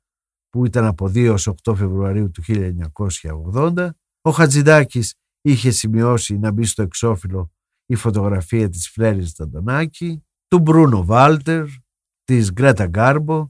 που 0.49 0.67
ήταν 0.67 0.85
από 0.85 1.07
2 1.07 1.25
έως 1.25 1.47
8 1.47 1.75
Φεβρουαρίου 1.77 2.31
του 2.31 2.43
1980. 2.43 3.91
Ο 4.21 4.31
Χατζηδάκης 4.31 5.15
είχε 5.41 5.71
σημειώσει 5.71 6.39
να 6.39 6.51
μπει 6.51 6.65
στο 6.65 6.83
εξώφυλλο 6.83 7.53
η 7.87 7.95
φωτογραφία 7.95 8.69
της 8.69 8.89
Φλέρης 8.89 9.33
Ταντονάκη 9.33 10.25
του 10.49 10.59
Μπρούνο 10.59 11.05
Βάλτερ, 11.05 11.67
της 12.25 12.53
Γκρέτα 12.53 12.87
Γκάρμπο 12.87 13.49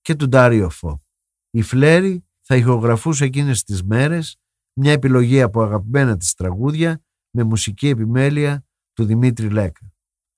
και 0.00 0.14
του 0.14 0.28
Ντάριο 0.28 0.70
Φω. 0.70 1.02
Η 1.50 1.62
Φλέρη 1.62 2.24
θα 2.40 2.56
ηχογραφούσε 2.56 3.24
εκείνες 3.24 3.62
τις 3.62 3.82
μέρες 3.82 4.38
μια 4.80 4.92
επιλογή 4.92 5.42
από 5.42 5.62
αγαπημένα 5.62 6.16
της 6.16 6.34
τραγούδια 6.34 7.02
με 7.30 7.42
μουσική 7.42 7.88
επιμέλεια 7.88 8.63
του 8.94 9.04
Δημήτρη 9.04 9.50
Λέκα. 9.50 9.92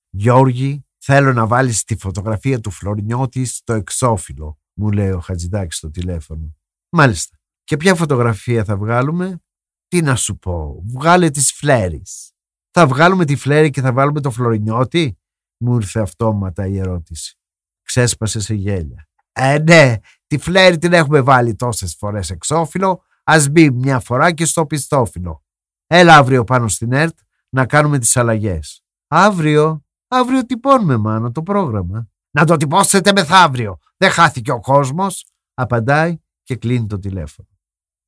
«Γιώργη, 0.09 0.85
θέλω 0.97 1.33
να 1.33 1.47
βάλεις 1.47 1.83
τη 1.83 1.97
φωτογραφία 1.97 2.59
του 2.59 2.71
Φλωρινιώτη 2.71 3.45
στο 3.45 3.73
εξώφυλλο», 3.73 4.59
μου 4.73 4.91
λέει 4.91 5.11
ο 5.11 5.19
Χατζηδάκης 5.19 5.77
στο 5.77 5.89
τηλέφωνο. 5.89 6.55
«Μάλιστα. 6.89 7.37
Και 7.63 7.77
ποια 7.77 7.95
φωτογραφία 7.95 8.63
θα 8.63 8.77
βγάλουμε» 8.77 9.41
«Τι 9.87 10.01
να 10.01 10.15
σου 10.15 10.37
πω, 10.37 10.83
βγάλε 10.85 11.29
τις 11.29 11.51
Φλέρης». 11.51 12.31
«Θα 12.71 12.87
βγάλουμε 12.87 13.25
τη 13.25 13.35
Φλέρη 13.35 13.69
και 13.69 13.81
θα 13.81 13.93
βάλουμε 13.93 14.21
το 14.21 14.31
Φλωρινιώτη» 14.31 15.17
μου 15.57 15.75
ήρθε 15.75 15.99
αυτόματα 15.99 16.67
η 16.67 16.77
ερώτηση. 16.79 17.39
Ξέσπασε 17.81 18.39
σε 18.39 18.53
γέλια. 18.53 19.07
Ε, 19.31 19.59
ναι, 19.59 19.95
τη 20.27 20.37
φλέρη 20.37 20.77
την 20.77 20.93
έχουμε 20.93 21.21
βάλει 21.21 21.55
τόσες 21.55 21.95
φορές 21.95 22.29
εξώφυλλο, 22.29 23.03
ας 23.23 23.49
μπει 23.49 23.71
μια 23.71 23.99
φορά 23.99 24.31
και 24.31 24.45
στο 24.45 24.65
πιστόφυλλο. 24.65 25.43
Έλα 25.87 26.15
αύριο 26.15 26.43
πάνω 26.43 26.67
στην 26.67 26.91
ΕΡΤ 26.91 27.17
να 27.49 27.65
κάνουμε 27.65 27.99
τις 27.99 28.17
αλλαγές. 28.17 28.83
Αύριο, 29.07 29.85
αύριο 30.07 30.45
τυπώνουμε 30.45 30.97
μάνο 30.97 31.31
το 31.31 31.43
πρόγραμμα. 31.43 32.09
Να 32.31 32.45
το 32.45 32.57
τυπώσετε 32.57 33.11
μεθαύριο, 33.11 33.79
δεν 33.97 34.09
χάθηκε 34.09 34.51
ο 34.51 34.59
κόσμος, 34.59 35.25
απαντάει 35.53 36.17
και 36.43 36.55
κλείνει 36.55 36.87
το 36.87 36.99
τηλέφωνο. 36.99 37.49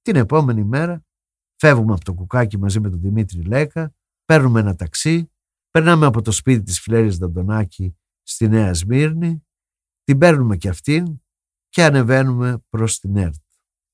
Την 0.01 0.15
επόμενη 0.15 0.63
μέρα 0.63 1.05
φεύγουμε 1.55 1.93
από 1.93 2.03
το 2.03 2.13
κουκάκι 2.13 2.57
μαζί 2.57 2.79
με 2.79 2.89
τον 2.89 3.01
Δημήτρη 3.01 3.41
Λέκα, 3.41 3.93
παίρνουμε 4.25 4.59
ένα 4.59 4.75
ταξί 4.75 5.29
Περνάμε 5.71 6.05
από 6.05 6.21
το 6.21 6.31
σπίτι 6.31 6.63
της 6.63 6.79
Φλέρης 6.79 7.17
Δαντονάκη 7.17 7.97
στη 8.23 8.47
Νέα 8.47 8.73
Σμύρνη, 8.73 9.47
την 10.03 10.17
παίρνουμε 10.17 10.57
και 10.57 10.69
αυτήν 10.69 11.21
και 11.69 11.83
ανεβαίνουμε 11.83 12.63
προς 12.69 12.99
την 12.99 13.17
ΕΡΤ. 13.17 13.41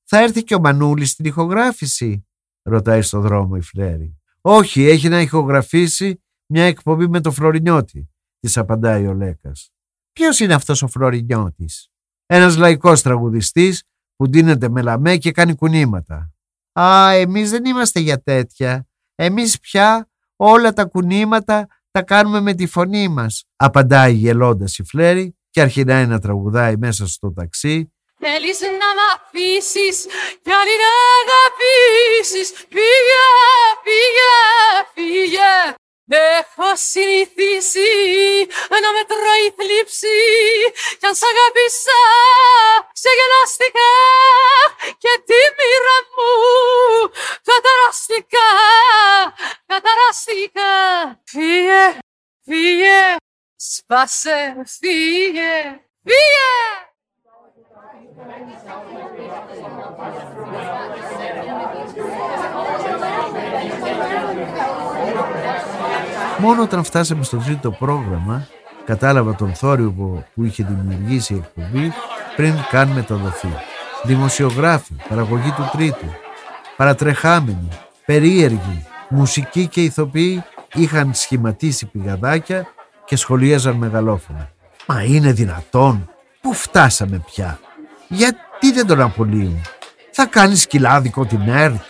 «Θα 0.04 0.18
έρθει 0.18 0.44
και 0.44 0.56
ο 0.56 0.60
Μανούλης 0.60 1.10
στην 1.10 1.26
ηχογράφηση» 1.26 2.28
ρωτάει 2.62 3.02
στο 3.02 3.20
δρόμο 3.20 3.54
η 3.58 3.62
Φλέρη. 3.62 4.18
«Όχι, 4.48 4.84
έχει 4.84 5.10
να 5.10 5.22
ηχογραφήσει 5.22 6.24
μια 6.48 6.64
εκπομπή 6.64 7.08
με 7.08 7.22
το 7.22 7.32
Φλωρινιώτη», 7.32 8.10
της 8.40 8.58
απαντάει 8.58 9.08
ο 9.08 9.14
Λέκας. 9.14 9.72
«Ποιος 10.12 10.40
είναι 10.40 10.54
αυτός 10.54 10.82
ο 10.82 10.88
Φλωρινιώτης» 10.88 11.90
«Ένας 12.26 12.58
λαϊκός 12.58 13.02
τραγουδιστής 13.02 13.84
που 14.16 14.30
ντύνεται 14.30 14.70
με 14.70 14.82
λαμέ 14.82 15.18
και 15.18 15.32
κάνει 15.32 15.56
κουνήματα». 15.56 16.34
«Α, 16.80 17.12
εμείς 17.12 17.50
δεν 17.50 17.66
είμαστε 17.66 18.00
για 18.00 18.22
τέτοια. 18.22 18.88
Εμείς 19.16 19.60
πια 19.60 20.10
όλα 20.36 20.74
τα 20.74 20.86
κουνήματα 20.86 21.68
τα 21.92 22.04
κάνουμε 22.04 22.40
με 22.40 22.54
τη 22.54 22.68
φωνή 22.68 23.08
μας. 23.08 23.46
Απαντάει 23.56 24.14
γελώντας 24.14 24.78
η 24.78 24.84
Φλέρη 24.84 25.38
και 25.50 25.62
αρχινάει 25.62 26.08
να 26.08 26.20
τραγουδάει 26.20 26.78
μέσα 26.78 27.08
στο 27.08 27.34
ταξί. 27.34 27.94
Θέλεις 28.20 28.60
να 28.62 28.90
μ' 28.96 29.06
αφήσεις 29.14 29.98
κι 30.44 30.52
άλλη 30.60 30.76
να 30.84 30.92
αγαπήσεις. 31.20 32.48
Φύγε, 32.74 33.26
φύγε, 33.84 34.34
φύγε. 34.94 35.76
Έχω 36.40 36.70
συνηθίσει 36.74 37.92
να 38.84 38.90
με 38.96 39.04
τρώει 39.10 39.48
θλίψη. 39.58 40.20
Κι 41.00 41.06
αν 41.06 41.16
σ' 41.16 41.28
αγάπησα 41.30 42.02
ξεγελάστηκα 42.98 43.92
και 45.02 45.12
τη 45.28 45.40
μοίρα 45.58 45.98
μου 46.14 46.32
καταράστηκα, 47.50 48.50
καταράστηκα. 49.66 50.72
Φύγε, 51.32 51.84
φύγε, 52.46 53.16
σπάσε, 53.56 54.40
φύγε, 54.80 55.56
φύγε 56.04 56.54
Μόνο 66.40 66.62
όταν 66.62 66.84
φτάσαμε 66.84 67.24
στο 67.24 67.38
τρίτο 67.38 67.72
πρόγραμμα 67.72 68.48
κατάλαβα 68.86 69.36
τον 69.36 69.54
θόρυβο 69.54 70.26
που 70.34 70.44
είχε 70.44 70.64
δημιουργήσει 70.64 71.34
η 71.34 71.38
εκπομπή 71.38 71.94
πριν 72.36 72.54
καν 72.70 72.88
μεταδοθεί. 72.88 73.54
Δημοσιογράφοι, 74.04 74.94
παραγωγή 75.10 75.52
του 75.52 75.70
τρίτου, 75.72 76.06
παρατρεχάμενοι, 76.78 77.68
περίεργοι, 78.06 78.86
μουσικοί 79.10 79.68
και 79.68 79.84
ηθοποιοί 79.84 80.44
είχαν 80.74 81.14
σχηματίσει 81.14 81.86
πηγαδάκια 81.86 82.68
και 83.06 83.16
σχολίαζαν 83.16 83.76
μεγαλόφωνα. 83.76 84.50
Μα 84.88 85.04
είναι 85.04 85.32
δυνατόν, 85.32 86.10
πού 86.42 86.54
φτάσαμε 86.54 87.22
πια, 87.26 87.60
γιατί 88.08 88.72
δεν 88.74 88.88
τον 88.88 89.02
απολύουν, 89.02 89.62
θα 90.12 90.26
κάνεις 90.26 90.62
σκυλάδικο 90.62 91.26
την 91.26 91.50
ΕΡΤ, 91.50 91.82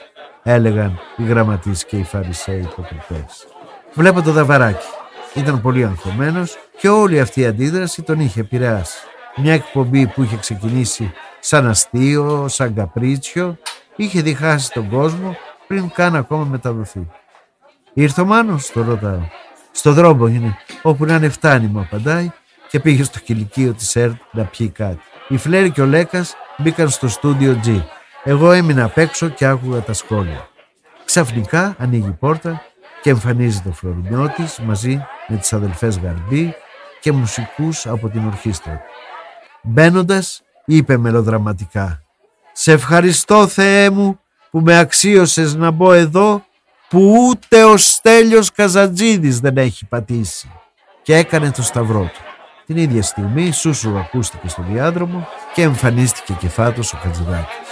έλεγαν 0.43 0.99
οι 1.17 1.23
γραμματείς 1.23 1.85
και 1.85 1.97
οι 1.97 2.03
φαρισαίοι 2.03 2.59
υποκριτές. 2.59 3.47
Βλέπω 3.93 4.21
το 4.21 4.31
δαβαράκι. 4.31 4.85
Ήταν 5.33 5.61
πολύ 5.61 5.83
αγχωμένος 5.83 6.57
και 6.77 6.89
όλη 6.89 7.19
αυτή 7.19 7.41
η 7.41 7.45
αντίδραση 7.45 8.01
τον 8.01 8.19
είχε 8.19 8.39
επηρεάσει. 8.39 8.97
Μια 9.35 9.53
εκπομπή 9.53 10.07
που 10.07 10.23
είχε 10.23 10.37
ξεκινήσει 10.37 11.13
σαν 11.39 11.67
αστείο, 11.67 12.47
σαν 12.47 12.75
καπρίτσιο, 12.75 13.57
είχε 13.95 14.21
διχάσει 14.21 14.71
τον 14.71 14.89
κόσμο 14.89 15.37
πριν 15.67 15.91
καν 15.93 16.15
ακόμα 16.15 16.43
μεταδοθεί. 16.43 17.07
Ήρθε 17.93 18.21
ο 18.21 18.25
Μάνος, 18.25 18.71
το 18.71 18.81
ρωτάω. 18.81 19.27
Στο 19.71 19.93
δρόμο 19.93 20.27
είναι, 20.27 20.57
όπου 20.81 21.05
να 21.05 21.15
είναι 21.15 21.29
φτάνει 21.29 21.67
μου 21.67 21.79
απαντάει 21.79 22.31
και 22.69 22.79
πήγε 22.79 23.03
στο 23.03 23.19
κηλικείο 23.19 23.73
της 23.73 23.95
ΕΡΤ 23.95 24.15
να 24.31 24.43
πιει 24.43 24.69
κάτι. 24.69 25.03
Η 25.27 25.37
Φλέρη 25.37 25.71
και 25.71 25.81
ο 25.81 25.85
Λέκας 25.85 26.35
μπήκαν 26.57 26.89
στο 26.89 27.07
στούντιο 27.07 27.59
G. 27.65 27.83
Εγώ 28.23 28.51
έμεινα 28.51 28.83
απ' 28.83 28.97
έξω 28.97 29.29
και 29.29 29.45
άκουγα 29.45 29.79
τα 29.79 29.93
σχόλια. 29.93 30.49
Ξαφνικά 31.05 31.75
ανοίγει 31.79 32.07
η 32.07 32.15
πόρτα 32.19 32.61
και 33.01 33.09
εμφανίζεται 33.09 33.69
ο 33.69 33.71
Φλωρινιώτης 33.71 34.59
μαζί 34.59 35.05
με 35.27 35.37
τις 35.37 35.53
αδελφές 35.53 35.97
Γαρμπή 35.97 36.55
και 36.99 37.11
μουσικούς 37.11 37.85
από 37.85 38.09
την 38.09 38.25
ορχήστρα. 38.25 38.81
Μπαίνοντας, 39.61 40.41
είπε 40.65 40.97
μελοδραματικά 40.97 42.01
«Σε 42.51 42.71
ευχαριστώ 42.71 43.47
Θεέ 43.47 43.89
μου 43.89 44.19
που 44.51 44.59
με 44.59 44.77
αξίωσες 44.77 45.55
να 45.55 45.71
μπω 45.71 45.93
εδώ 45.93 46.45
που 46.89 47.27
ούτε 47.29 47.63
ο 47.63 47.77
Στέλιος 47.77 48.51
Καζατζίδης 48.51 49.39
δεν 49.39 49.57
έχει 49.57 49.85
πατήσει» 49.85 50.51
και 51.01 51.15
έκανε 51.15 51.51
το 51.51 51.63
σταυρό 51.63 52.11
του. 52.13 52.34
Την 52.65 52.77
ίδια 52.77 53.01
στιγμή 53.01 53.51
Σούσου 53.51 53.97
ακούστηκε 53.97 54.47
στο 54.47 54.63
διάδρομο 54.69 55.27
και 55.53 55.61
εμφανίστηκε 55.61 56.33
κεφάτος 56.33 56.93
ο 56.93 56.97
Χατζηδάκης. 56.97 57.67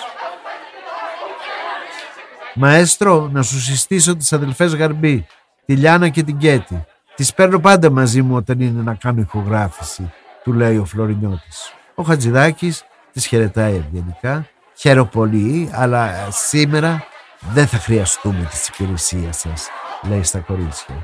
Μαέστρο, 2.53 3.29
να 3.31 3.41
σου 3.41 3.59
συστήσω 3.59 4.15
τις 4.15 4.33
αδελφές 4.33 4.75
Γαρμπή, 4.75 5.25
τη 5.65 5.75
Λιάνα 5.75 6.09
και 6.09 6.23
την 6.23 6.37
Κέτη. 6.37 6.85
Τις 7.15 7.33
παίρνω 7.33 7.59
πάντα 7.59 7.89
μαζί 7.91 8.21
μου 8.21 8.35
όταν 8.35 8.59
είναι 8.59 8.81
να 8.81 8.93
κάνω 8.93 9.21
ηχογράφηση, 9.21 10.13
του 10.43 10.53
λέει 10.53 10.77
ο 10.77 10.85
Φλωρινιώτης. 10.85 11.73
Ο 11.95 12.03
Χατζηδάκης 12.03 12.83
τις 13.11 13.25
χαιρετάει 13.25 13.75
ευγενικά. 13.75 14.47
Χαίρομαι 14.75 15.09
πολύ, 15.11 15.69
αλλά 15.73 16.27
σήμερα 16.29 17.03
δεν 17.39 17.67
θα 17.67 17.77
χρειαστούμε 17.77 18.47
τις 18.49 18.67
υπηρεσίας 18.67 19.37
σας, 19.39 19.67
λέει 20.09 20.23
στα 20.23 20.39
κορίτσια. 20.39 20.95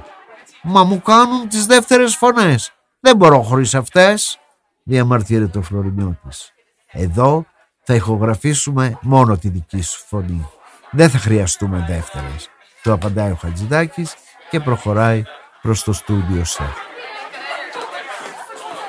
Μα 0.62 0.84
μου 0.84 1.01
κάνουν 1.01 1.48
τις 1.48 1.65
δεύτερες 1.65 2.15
φωνές. 2.15 2.72
Δεν 3.01 3.15
μπορώ 3.15 3.41
χωρίς 3.41 3.75
αυτές, 3.75 4.39
διαμαρτύρεται 4.83 5.57
ο 5.57 5.61
Φλωρινιώτης. 5.61 6.53
Εδώ 6.91 7.45
θα 7.83 7.93
ηχογραφήσουμε 7.93 8.97
μόνο 9.01 9.37
τη 9.37 9.49
δική 9.49 9.81
σου 9.81 10.05
φωνή. 10.07 10.49
Δεν 10.91 11.09
θα 11.09 11.17
χρειαστούμε 11.17 11.85
δεύτερες, 11.87 12.49
του 12.83 12.91
απαντάει 12.91 13.31
ο 13.31 13.35
Χατζηδάκης 13.35 14.15
και 14.49 14.59
προχωράει 14.59 15.23
προς 15.61 15.83
το 15.83 15.93
στούντιο 15.93 16.43
σε. 16.43 16.63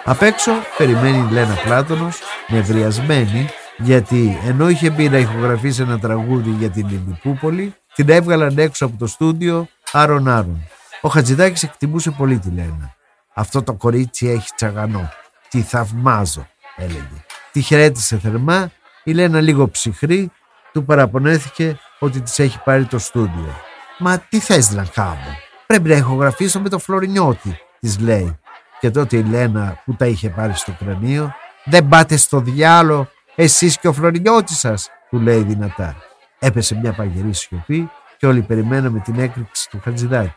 Απ' 0.04 0.22
έξω 0.22 0.52
περιμένει 0.76 1.18
η 1.28 1.32
Λένα 1.32 1.54
Πλάτωνος, 1.54 2.20
νευριασμένη, 2.48 3.48
γιατί 3.78 4.38
ενώ 4.44 4.68
είχε 4.68 4.90
μπει 4.90 5.08
να 5.08 5.18
ηχογραφήσει 5.18 5.82
ένα 5.82 5.98
τραγούδι 5.98 6.50
για 6.50 6.70
την 6.70 6.88
Ιλιπούπολη, 6.88 7.74
την 7.94 8.08
έβγαλαν 8.08 8.58
έξω 8.58 8.84
από 8.86 8.96
το 8.98 9.06
στούντιο 9.06 9.68
άρον 9.92 10.28
άρον. 10.28 10.68
Ο 11.00 11.08
Χατζηδάκης 11.08 11.62
εκτιμούσε 11.62 12.10
πολύ 12.10 12.38
τη 12.38 12.50
Λένα. 12.50 12.94
Αυτό 13.40 13.62
το 13.62 13.74
κορίτσι 13.74 14.28
έχει 14.28 14.48
τσαγανό. 14.54 15.08
Τη 15.48 15.62
θαυμάζω, 15.62 16.46
έλεγε. 16.76 17.24
Τη 17.52 17.60
χαιρέτησε 17.60 18.18
θερμά, 18.18 18.70
η 19.04 19.12
Λένα 19.12 19.40
λίγο 19.40 19.68
ψυχρή, 19.70 20.30
του 20.72 20.84
παραπονέθηκε 20.84 21.78
ότι 21.98 22.20
της 22.20 22.38
έχει 22.38 22.62
πάρει 22.62 22.84
το 22.84 22.98
στούντιο. 22.98 23.54
«Μα 23.98 24.18
τι 24.18 24.38
θες 24.40 24.70
να 24.70 24.84
κάνω, 24.84 25.36
πρέπει 25.66 25.88
να 25.88 25.96
ηχογραφήσω 25.96 26.60
με 26.60 26.68
το 26.68 26.78
Φλωρινιώτη», 26.78 27.58
της 27.80 27.98
λέει. 27.98 28.38
Και 28.80 28.90
τότε 28.90 29.16
η 29.16 29.22
Λένα 29.22 29.82
που 29.84 29.94
τα 29.94 30.06
είχε 30.06 30.30
πάρει 30.30 30.54
στο 30.54 30.76
κρανίο 30.78 31.34
«Δεν 31.64 31.88
πάτε 31.88 32.16
στο 32.16 32.40
διάλο 32.40 33.08
εσείς 33.34 33.78
και 33.78 33.88
ο 33.88 33.92
Φλωρινιώτης 33.92 34.58
σας», 34.58 34.88
του 35.10 35.18
λέει 35.18 35.42
δυνατά. 35.42 35.96
Έπεσε 36.38 36.74
μια 36.74 36.92
παγερή 36.92 37.34
σιωπή 37.34 37.90
και 38.16 38.26
όλοι 38.26 38.42
περιμέναμε 38.42 39.00
την 39.00 39.18
έκρηξη 39.18 39.70
του 39.70 39.80
Χατζηδάκη. 39.84 40.34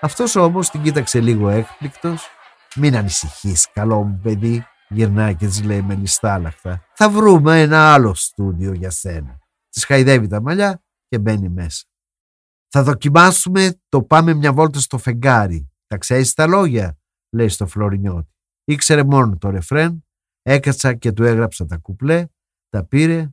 Αυτός 0.00 0.36
όμως 0.36 0.70
την 0.70 0.82
κοίταξε 0.82 1.20
λίγο 1.20 1.48
έκπληκτος. 1.48 2.30
«Μην 2.76 2.96
ανησυχείς, 2.96 3.70
καλό 3.72 4.02
μου 4.02 4.20
παιδί», 4.22 4.66
γυρνάει 4.88 5.36
και 5.36 5.46
της 5.46 5.62
λέει 5.62 5.82
με 5.82 5.94
λιστάλαχτα. 5.94 6.84
«Θα 6.94 7.10
βρούμε 7.10 7.60
ένα 7.60 7.92
άλλο 7.92 8.14
στούντιο 8.14 8.72
για 8.72 8.90
σένα». 8.90 9.38
Της 9.68 9.84
χαϊδεύει 9.84 10.26
τα 10.26 10.40
μαλλιά 10.40 10.82
και 11.08 11.18
μπαίνει 11.18 11.48
μέσα. 11.48 11.84
«Θα 12.68 12.82
δοκιμάσουμε 12.82 13.80
το 13.88 14.02
πάμε 14.02 14.34
μια 14.34 14.52
βόλτα 14.52 14.80
στο 14.80 14.98
φεγγάρι. 14.98 15.70
Τα 15.86 15.98
ξέρεις 15.98 16.34
τα 16.34 16.46
λόγια» 16.46 16.98
λέει 17.30 17.48
στο 17.48 17.66
Φλωρινιώτη. 17.66 18.32
Ήξερε 18.64 19.04
μόνο 19.04 19.36
το 19.38 19.50
ρεφρέν, 19.50 20.04
έκατσα 20.42 20.94
και 20.94 21.12
του 21.12 21.24
έγραψα 21.24 21.66
τα 21.66 21.76
κουπλέ, 21.76 22.26
τα 22.68 22.84
πήρε. 22.84 23.32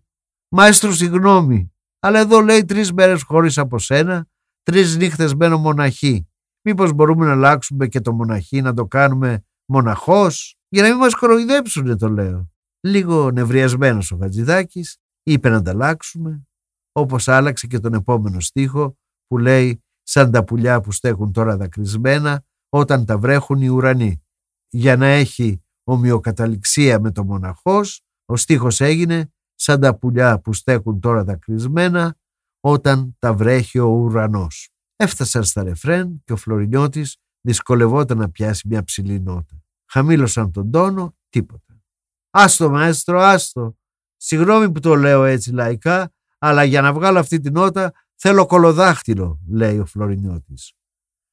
«Μάιστρο 0.49 0.91
συγγνώμη, 0.93 1.73
αλλά 1.99 2.19
εδώ 2.19 2.39
λέει 2.39 2.65
τρεις 2.65 2.93
μέρες 2.93 3.23
χωρίς 3.23 3.57
από 3.57 3.79
σένα, 3.79 4.27
τρεις 4.63 4.97
νύχτες 4.97 5.33
μένω 5.33 5.57
μοναχή. 5.57 6.27
Μήπως 6.67 6.93
μπορούμε 6.93 7.25
να 7.25 7.31
αλλάξουμε 7.31 7.87
και 7.87 8.01
το 8.01 8.13
μοναχή 8.13 8.61
να 8.61 8.73
το 8.73 8.85
κάνουμε 8.85 9.45
μοναχός, 9.65 10.57
για 10.69 10.81
να 10.81 10.89
μην 10.89 10.97
μας 10.97 11.15
κοροϊδέψουνε 11.15 11.95
το 11.95 12.09
λέω». 12.09 12.49
Λίγο 12.81 13.31
νευριασμένος 13.31 14.11
ο 14.11 14.17
Χατζηδάκης, 14.17 14.97
είπε 15.23 15.49
να 15.49 15.61
τα 15.61 15.71
αλλάξουμε, 15.71 16.47
όπως 16.91 17.27
άλλαξε 17.27 17.67
και 17.67 17.79
τον 17.79 17.93
επόμενο 17.93 18.39
στίχο 18.39 18.97
που 19.27 19.37
λέει 19.37 19.83
«Σαν 20.03 20.31
τα 20.31 20.43
πουλιά 20.43 20.81
που 20.81 20.91
στέκουν 20.91 21.31
τώρα 21.31 21.57
δακρυσμένα 21.57 22.45
όταν 22.69 23.05
τα 23.05 23.17
βρέχουν 23.17 23.61
οι 23.61 23.67
ουρανοί». 23.67 24.23
Για 24.69 24.97
να 24.97 25.05
έχει 25.05 25.63
ομοιοκαταληξία 25.83 26.99
με 26.99 27.11
το 27.11 27.23
μοναχός, 27.23 28.03
ο 28.25 28.35
στίχος 28.35 28.81
έγινε 28.81 29.33
«Σαν 29.55 29.79
τα 29.79 29.97
πουλιά 29.97 30.39
που 30.39 30.53
στέκουν 30.53 30.99
τώρα 30.99 31.23
δακρυσμένα 31.23 32.17
όταν 32.59 33.15
τα 33.19 33.33
βρέχει 33.33 33.79
ο 33.79 33.87
ουρανός». 33.87 34.74
Έφτασαν 34.95 35.43
στα 35.43 35.63
ρεφρέν 35.63 36.21
και 36.23 36.33
ο 36.33 36.35
Φλωρινιώτης 36.35 37.17
δυσκολευόταν 37.41 38.17
να 38.17 38.29
πιάσει 38.29 38.67
μια 38.67 38.83
ψηλή 38.83 39.19
νότα. 39.19 39.63
Χαμήλωσαν 39.85 40.51
τον 40.51 40.71
τόνο, 40.71 41.17
τίποτα. 41.29 41.83
«Άστο 42.29 42.69
μαέστρο, 42.69 43.19
άστο», 43.19 43.77
Συγγνώμη 44.17 44.71
που 44.71 44.79
το 44.79 44.95
λέω 44.95 45.23
έτσι 45.23 45.51
λαϊκά, 45.51 46.13
αλλά 46.37 46.63
για 46.63 46.81
να 46.81 46.93
βγάλω 46.93 47.19
αυτή 47.19 47.39
την 47.39 47.53
νότα 47.53 47.93
θέλω 48.15 48.45
κολοδάχτυλο, 48.45 49.39
λέει 49.49 49.79
ο 49.79 49.85
Φλωρινιώτης. 49.85 50.73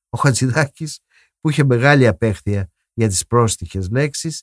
Ο 0.08 0.18
Χατζηδάκης, 0.18 1.00
που 1.40 1.50
είχε 1.50 1.64
μεγάλη 1.64 2.06
απέχθεια 2.06 2.70
για 2.92 3.08
τις 3.08 3.26
πρόστιχες 3.26 3.90
λέξεις, 3.90 4.42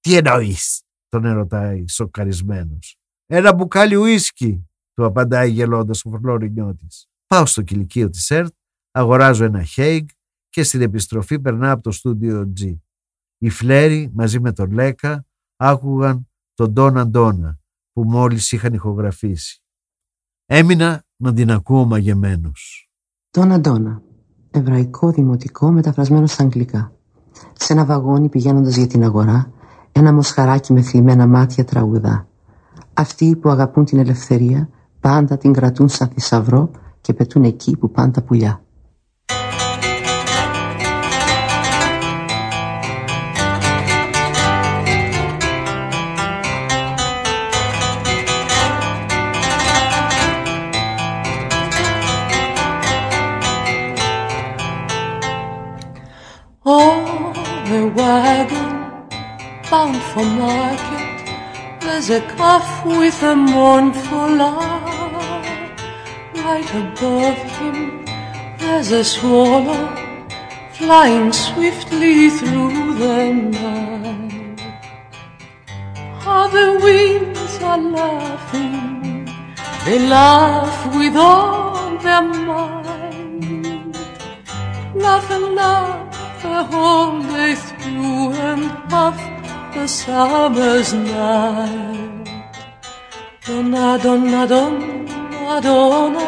«Τι 0.00 0.16
εννοείς» 0.16 0.82
τον 1.08 1.24
ερωτάει 1.24 1.88
σοκαρισμένος. 1.88 2.98
«Ένα 3.26 3.54
μπουκάλι 3.54 3.94
ουίσκι», 3.94 4.68
του 4.94 5.04
απαντάει 5.04 5.50
γελώντας 5.50 6.04
ο 6.04 6.10
Φλωρινιώτης. 6.10 7.06
Πάω 7.26 7.46
στο 7.46 7.62
κηλικείο 7.62 8.10
της 8.10 8.30
ΕΡΤ, 8.30 8.54
αγοράζω 8.90 9.44
ένα 9.44 9.62
χέιγ 9.62 10.04
και 10.48 10.62
στην 10.62 10.80
επιστροφή 10.80 11.40
περνά 11.40 11.70
από 11.70 11.82
το 11.82 11.90
στούντιο 11.90 12.52
G. 12.60 12.78
Οι 13.38 13.48
Φλέρι 13.48 14.10
μαζί 14.14 14.40
με 14.40 14.52
τον 14.52 14.72
Λέκα 14.72 15.26
άκουγαν 15.56 16.28
τον 16.54 16.72
Ντόνα 16.72 17.06
Ντόνα 17.06 17.58
που 17.92 18.04
μόλις 18.04 18.52
είχαν 18.52 18.74
ηχογραφήσει. 18.74 19.62
Έμεινα 20.46 21.04
να 21.16 21.32
την 21.32 21.50
ακούω 21.50 21.84
μαγεμένος. 21.84 22.90
Τον 23.30 23.52
Αντώνα, 23.52 24.02
εβραϊκό 24.50 25.10
δημοτικό 25.10 25.70
μεταφρασμένο 25.70 26.26
στα 26.26 26.42
αγγλικά. 26.42 26.92
Σε 27.52 27.72
ένα 27.72 27.84
βαγόνι 27.84 28.28
πηγαίνοντας 28.28 28.76
για 28.76 28.86
την 28.86 29.04
αγορά, 29.04 29.52
ένα 29.92 30.12
μοσχαράκι 30.12 30.72
με 30.72 30.82
θλιμμένα 30.82 31.26
μάτια 31.26 31.64
τραγουδά. 31.64 32.28
Αυτοί 32.94 33.36
που 33.36 33.48
αγαπούν 33.48 33.84
την 33.84 33.98
ελευθερία 33.98 34.68
πάντα 35.00 35.36
την 35.36 35.52
κρατούν 35.52 35.88
σαν 35.88 36.08
θησαυρό 36.08 36.70
και 37.00 37.14
πετούν 37.14 37.44
εκεί 37.44 37.76
που 37.76 37.90
πάνε 37.90 38.12
τα 38.12 38.22
πουλιά. 38.22 38.64
There's 62.00 62.22
a 62.22 62.26
calf 62.34 62.86
with 62.86 63.22
a 63.22 63.36
mournful 63.36 64.28
laugh. 64.36 65.82
Right 66.34 66.70
above 66.74 67.36
him 67.58 68.06
there's 68.56 68.90
a 68.90 69.04
swallow 69.04 69.86
Flying 70.72 71.30
swiftly 71.30 72.30
through 72.30 72.94
the 72.94 73.34
night. 73.34 74.60
How 76.24 76.48
the 76.48 76.80
winds 76.82 77.62
are 77.62 77.76
laughing. 77.76 79.28
They 79.84 79.98
laugh 80.08 80.96
with 80.96 81.16
all 81.16 81.98
their 81.98 82.22
might. 82.22 83.94
Laugh 84.94 85.30
and 85.30 85.54
laugh 85.54 86.42
the 86.42 86.64
whole 86.64 87.20
day 87.24 87.54
through 87.56 88.32
and 88.48 88.88
puff 88.88 89.39
the 89.72 89.86
summer's 89.86 90.92
night. 90.92 92.26
Donna, 93.46 93.98
donna, 94.02 94.46
donna, 94.46 95.60
donna, 95.60 96.20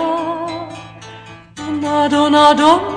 donna, 1.75 2.09
donna, 2.09 2.55
donna, 2.55 2.89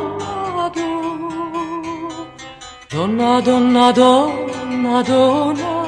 donna, 2.90 3.42
donna, 3.42 3.94
donna, 3.94 5.04
donna. 5.04 5.86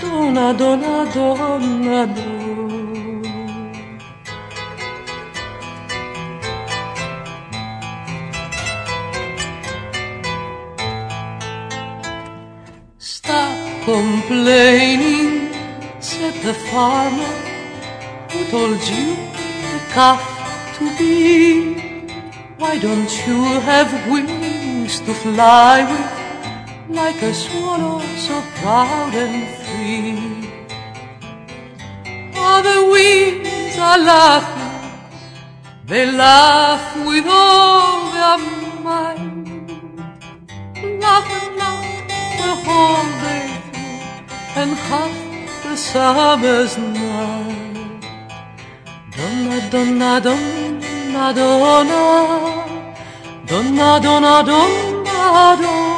Donna, 0.00 0.54
donna, 0.54 1.10
donna, 1.14 2.06
donna. 2.06 2.31
Complaining, 13.92 15.52
said 16.00 16.34
the 16.46 16.54
farmer 16.70 17.34
who 18.30 18.40
told 18.54 18.80
you 18.94 19.06
the 19.72 19.80
calf 19.94 20.22
to 20.76 20.84
be. 20.98 21.74
Why 22.58 22.78
don't 22.78 23.12
you 23.26 23.40
have 23.70 23.90
wings 24.10 25.00
to 25.00 25.12
fly 25.14 25.76
with? 25.90 26.22
like 26.88 27.22
a 27.22 27.32
swallow 27.32 28.00
so 28.16 28.36
proud 28.60 29.14
and 29.14 29.48
free. 29.64 30.18
Other 32.34 32.90
winds 32.90 33.76
are 33.78 33.98
laughing, 33.98 35.18
they 35.86 36.04
laugh 36.12 36.84
with 37.08 37.26
all 37.26 38.10
their 38.16 38.38
might. 38.86 39.20
Laugh 41.04 41.28
and 41.40 41.56
laugh 41.62 41.88
the 42.40 42.52
whole 42.64 43.10
day 43.22 43.41
half 44.54 45.62
the 45.62 45.76
summer's 45.76 46.76
night. 46.76 48.02
Donna, 49.16 49.70
donna, 49.70 50.20
donna, 50.20 51.32
donna, 51.34 51.84
donna, 53.46 54.00
donna, 54.00 54.42
donna, 54.44 54.74
donna. 55.62 55.92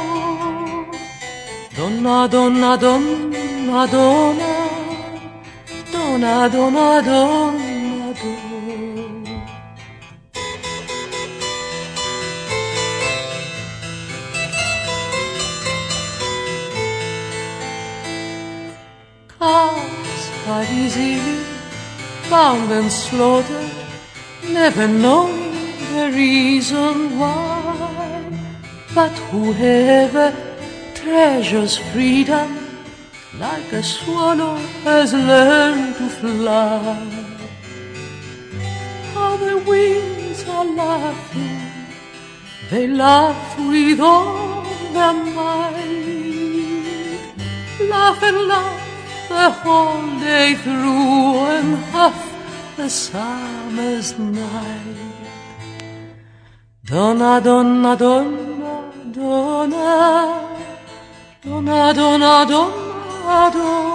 Donna, 1.77 2.29
donna, 2.31 2.79
donna, 2.79 3.87
donna, 3.91 4.51
donna, 5.91 6.49
donna, 6.51 7.03
donna, 7.03 7.64
found 22.35 22.69
and 22.73 22.91
slaughtered, 22.91 23.75
never 24.59 24.87
knowing 24.89 25.53
the 25.95 26.07
reason 26.23 26.95
why. 27.21 27.69
But 28.99 29.15
whoever 29.31 30.29
treasures 31.01 31.75
freedom 31.93 32.49
like 33.45 33.71
a 33.81 33.85
swallow 33.85 34.57
has 34.89 35.09
learned 35.31 35.95
to 36.01 36.09
fly. 36.21 36.97
How 39.15 39.33
the 39.47 39.57
winds 39.71 40.41
are 40.57 40.69
laughing, 40.85 41.61
they 42.71 42.87
laugh 43.05 43.51
with 43.73 44.01
all 44.01 44.65
their 44.97 45.17
might. 45.37 46.15
Laugh 47.95 48.21
and 48.31 48.41
laugh 48.55 48.84
the 49.39 49.51
whole 49.61 50.07
day 50.21 50.49
through 50.65 51.47
and 51.57 51.71
half 51.93 52.19
the 52.77 52.89
summer's 52.89 54.09
night. 54.19 55.15
Donna, 56.91 57.33
donna, 57.47 57.93
donna, 58.03 58.73
donna. 59.17 59.91
Donna, 61.45 61.81
donna, 61.99 62.33
donna, 62.53 63.45
donna, 63.57 63.89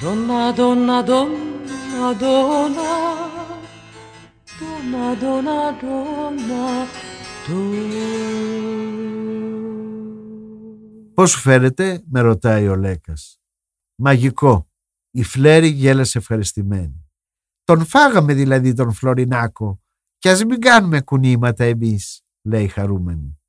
donna, 0.00 0.40
donna, 0.58 0.96
donna, 1.08 1.32
donna, 4.60 5.04
donna, 5.22 5.58
donna, 5.82 6.88
Πώς 11.14 11.30
σου 11.30 11.38
φέρετε, 11.38 12.02
με 12.10 12.20
ρωτάει 12.20 12.68
ο 12.68 12.76
Λέκας. 12.76 13.37
Μαγικό. 14.00 14.66
Η 15.10 15.22
Φλέρη 15.22 15.68
γέλασε 15.68 16.18
ευχαριστημένη. 16.18 17.10
Τον 17.64 17.86
φάγαμε 17.86 18.34
δηλαδή 18.34 18.74
τον 18.74 18.92
Φλωρινάκο 18.92 19.80
κι 20.18 20.28
ας 20.28 20.44
μην 20.44 20.60
κάνουμε 20.60 21.00
κουνήματα 21.00 21.64
εμείς, 21.64 22.22
λέει 22.42 22.68
χαρούμενη. 22.68 23.40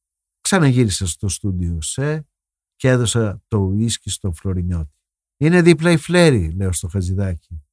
Ξαναγύρισα 0.42 1.08
στο 1.08 1.28
στούντιο 1.28 1.82
σε 1.82 2.28
και 2.76 2.90
έδωσα 2.90 3.42
το 3.48 3.58
ουίσκι 3.58 4.10
στον 4.10 4.34
Φλωρινιώτη. 4.34 4.98
Είναι 5.38 5.62
δίπλα 5.62 5.92
η 5.92 5.98
Φλέρη, 5.98 6.52
λέω 6.52 6.72
στο 6.72 6.88
χαζιδάκι. 6.88 7.64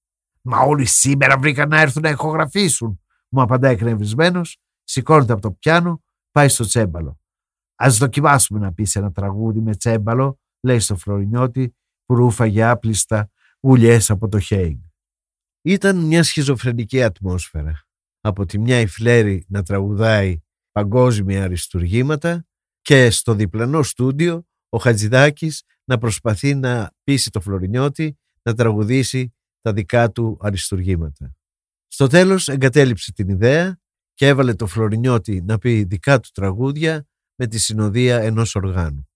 Μα 0.43 0.59
όλοι 0.59 0.85
σήμερα 0.85 1.39
βρήκαν 1.39 1.69
να 1.69 1.81
έρθουν 1.81 2.03
να 2.03 2.09
ηχογραφήσουν, 2.09 3.01
μου 3.29 3.43
απαντάει 3.43 3.73
εκνευρισμένος, 3.73 4.59
σηκώνεται 4.85 5.33
από 5.33 5.43
το 5.43 5.51
πιάνο, 5.51 6.03
πάει 6.31 6.49
στο 6.49 6.65
τσέμπαλο. 6.65 7.21
Α 7.75 7.89
δοκιμάσουμε 7.91 8.59
να 8.59 8.73
πεις 8.73 8.97
ένα 8.97 9.13
τραγούδι 9.13 9.61
με 9.61 9.77
τσέμπαλο, 9.77 10.39
λέει 10.61 10.79
στο 10.79 10.97
Φλωρινιώτη 10.97 11.77
που 12.07 12.15
ρούφαγε 12.15 12.65
άπλιστα 12.65 13.31
ουλιέ 13.61 13.99
από 14.09 14.29
το 14.29 14.39
Χέιγκ. 14.39 14.79
Ήταν 15.63 15.97
μια 15.97 16.23
σχιζοφρενική 16.23 17.03
ατμόσφαιρα. 17.03 17.81
Από 18.21 18.47
τη 18.47 18.59
μια 18.59 18.81
η 18.81 18.87
Φλέρη 18.87 19.45
να 19.49 19.63
τραγουδάει 19.63 20.41
παγκόσμια 20.73 21.43
αριστουργήματα 21.45 22.47
και 22.81 23.11
στο 23.11 23.35
διπλανό 23.35 23.83
στούντιο 23.83 24.47
ο 24.69 24.79
Χατζηδάκης 24.79 25.63
να 25.85 25.99
προσπαθεί 25.99 26.55
να 26.55 26.91
πείσει 27.05 27.31
το 27.31 27.41
Φλωρινιώτη 27.41 28.19
να 28.43 28.55
τραγουδήσει 28.55 29.35
τα 29.61 29.73
δικά 29.73 30.11
του 30.11 30.39
αριστουργήματα. 30.41 31.37
Στο 31.87 32.07
τέλος 32.07 32.49
εγκατέλειψε 32.49 33.13
την 33.13 33.29
ιδέα 33.29 33.81
και 34.15 34.27
έβαλε 34.27 34.55
το 34.55 34.67
Φλωρινιώτη 34.67 35.43
να 35.43 35.59
πει 35.59 35.85
δικά 35.85 36.21
του 36.21 36.29
τραγούδια 36.33 37.07
με 37.35 37.47
τη 37.47 37.59
συνοδεία 37.59 38.21
ενός 38.21 38.55
οργάνου. 38.55 39.09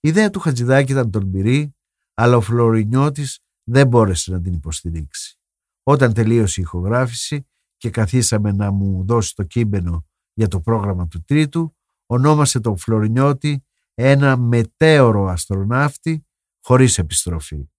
Η 0.00 0.08
ιδέα 0.08 0.30
του 0.30 0.40
Χατζηδάκη 0.40 0.92
ήταν 0.92 1.10
τολμηρή, 1.10 1.74
αλλά 2.20 2.36
ο 2.36 2.40
Φλωρινιώτης 2.40 3.38
δεν 3.64 3.86
μπόρεσε 3.86 4.32
να 4.32 4.40
την 4.40 4.52
υποστηρίξει. 4.52 5.38
Όταν 5.82 6.12
τελείωσε 6.12 6.60
η 6.60 6.62
ηχογράφηση 6.66 7.46
και 7.76 7.90
καθίσαμε 7.90 8.52
να 8.52 8.70
μου 8.70 9.04
δώσει 9.04 9.34
το 9.34 9.42
κείμενο 9.42 10.06
για 10.32 10.48
το 10.48 10.60
πρόγραμμα 10.60 11.08
του 11.08 11.24
τρίτου, 11.24 11.74
ονόμασε 12.06 12.60
τον 12.60 12.76
Φλωρινιώτη 12.76 13.64
ένα 13.94 14.36
μετέωρο 14.36 15.26
αστροναύτη 15.26 16.26
χωρίς 16.60 16.98
επιστροφή. 16.98 17.70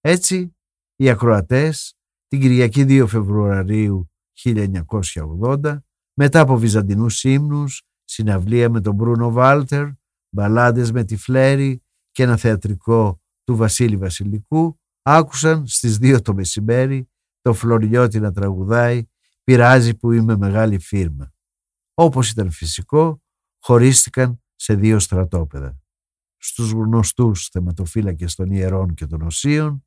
Έτσι, 0.00 0.56
οι 0.96 1.10
ακροατές 1.10 1.96
την 2.28 2.40
Κυριακή 2.40 2.84
2 2.88 3.04
Φεβρουαρίου 3.08 4.10
1980, 4.42 5.78
μετά 6.14 6.40
από 6.40 6.56
βυζαντινούς 6.56 7.24
ύμνους, 7.24 7.82
συναυλία 8.04 8.70
με 8.70 8.80
τον 8.80 8.94
Μπρούνο 8.94 9.30
Βάλτερ, 9.30 9.86
μπαλάντες 10.28 10.92
με 10.92 11.04
τη 11.04 11.16
Φλέρη 11.16 11.82
και 12.12 12.22
ένα 12.22 12.36
θεατρικό 12.36 13.20
του 13.48 13.56
Βασίλη 13.56 13.96
Βασιλικού, 13.96 14.80
άκουσαν 15.02 15.66
στις 15.66 15.98
2 16.00 16.20
το 16.22 16.34
μεσημέρι 16.34 17.10
το 17.40 17.54
Φλωρινιώτη 17.54 18.20
να 18.20 18.32
τραγουδάει 18.32 19.06
«Πειράζει 19.44 19.96
που 19.96 20.12
είμαι 20.12 20.36
μεγάλη 20.36 20.78
φίρμα». 20.78 21.32
Όπως 21.94 22.30
ήταν 22.30 22.50
φυσικό, 22.50 23.22
χωρίστηκαν 23.58 24.42
σε 24.54 24.74
δύο 24.74 24.98
στρατόπεδα. 24.98 25.80
Στους 26.36 26.70
γνωστούς 26.70 27.48
θεματοφύλακες 27.48 28.34
των 28.34 28.50
ιερών 28.50 28.94
και 28.94 29.06
των 29.06 29.22
οσίων 29.22 29.86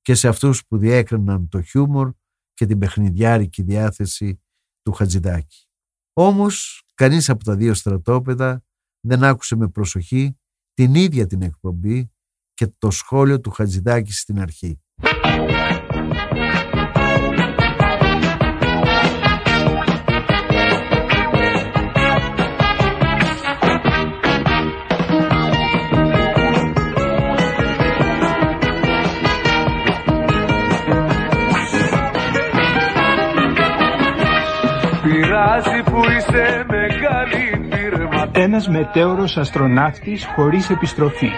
και 0.00 0.14
σε 0.14 0.28
αυτούς 0.28 0.66
που 0.66 0.78
διέκριναν 0.78 1.48
το 1.48 1.62
χιούμορ 1.62 2.12
και 2.52 2.66
την 2.66 2.78
παιχνιδιάρικη 2.78 3.62
διάθεση 3.62 4.42
του 4.82 4.92
Χατζηδάκη. 4.92 5.66
Όμως, 6.12 6.84
κανείς 6.94 7.28
από 7.28 7.44
τα 7.44 7.56
δύο 7.56 7.74
στρατόπεδα 7.74 8.64
δεν 9.00 9.24
άκουσε 9.24 9.56
με 9.56 9.68
προσοχή 9.68 10.38
την 10.74 10.94
ίδια 10.94 11.26
την 11.26 11.42
εκπομπή 11.42 12.10
και 12.60 12.72
το 12.78 12.90
σχόλιο 12.90 13.40
του 13.40 13.50
Χατζηδάκη 13.50 14.12
στην 14.12 14.40
αρχή. 14.40 14.80
που 35.84 36.00
είσαι 36.16 36.64
μεγάλη 36.68 37.68
φίρμα 37.70 38.30
Ένας 38.32 38.68
μετέωρος 38.68 39.36
αστροναύτης 39.36 40.26
χωρίς 40.34 40.70
επιστροφή. 40.70 41.30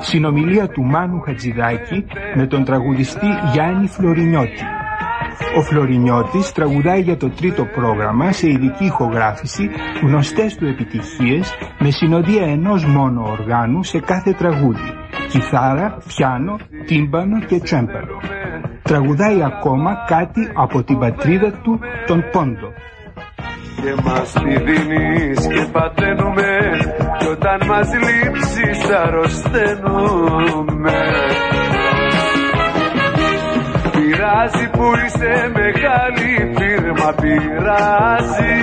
Συνομιλία 0.00 0.68
του 0.68 0.82
Μάνου 0.82 1.20
Χατζηδάκη 1.20 2.04
με 2.34 2.46
τον 2.46 2.64
τραγουδιστή 2.64 3.26
Γιάννη 3.52 3.86
Φλωρινιώτη. 3.86 4.64
Ο 5.56 5.62
Φλωρινιώτης 5.62 6.52
τραγουδάει 6.52 7.00
για 7.00 7.16
το 7.16 7.30
τρίτο 7.30 7.64
πρόγραμμα 7.64 8.32
σε 8.32 8.50
ειδική 8.50 8.84
ηχογράφηση 8.84 9.70
γνωστές 10.02 10.56
του 10.56 10.66
επιτυχίες 10.66 11.54
με 11.78 11.90
συνοδεία 11.90 12.46
ενός 12.46 12.84
μόνο 12.84 13.22
οργάνου 13.30 13.82
σε 13.84 14.00
κάθε 14.00 14.32
τραγούδι. 14.32 14.94
Κιθάρα, 15.28 15.98
πιάνο, 16.06 16.58
τύμπανο 16.86 17.40
και 17.40 17.60
τσέμπαλο. 17.60 18.20
Τραγουδάει 18.82 19.42
ακόμα 19.42 20.04
κάτι 20.06 20.50
από 20.54 20.82
την 20.82 20.98
πατρίδα 20.98 21.50
του, 21.50 21.80
τον 22.06 22.24
Πόντο. 22.32 22.72
Και 23.80 23.94
μας 24.04 24.32
τη 24.32 24.56
δίνεις 24.64 25.46
και 25.46 25.68
παταίνουμε 25.72 26.58
κι 27.18 27.26
όταν 27.26 27.66
μας 27.66 27.88
λείψεις 27.92 28.90
αρρωσταίνουμε. 28.90 31.00
Πειράζει 33.92 34.68
που 34.70 34.84
είσαι 35.04 35.50
μεγάλη 35.58 36.54
φίρμα 36.56 37.14
πειράζει. 37.20 38.56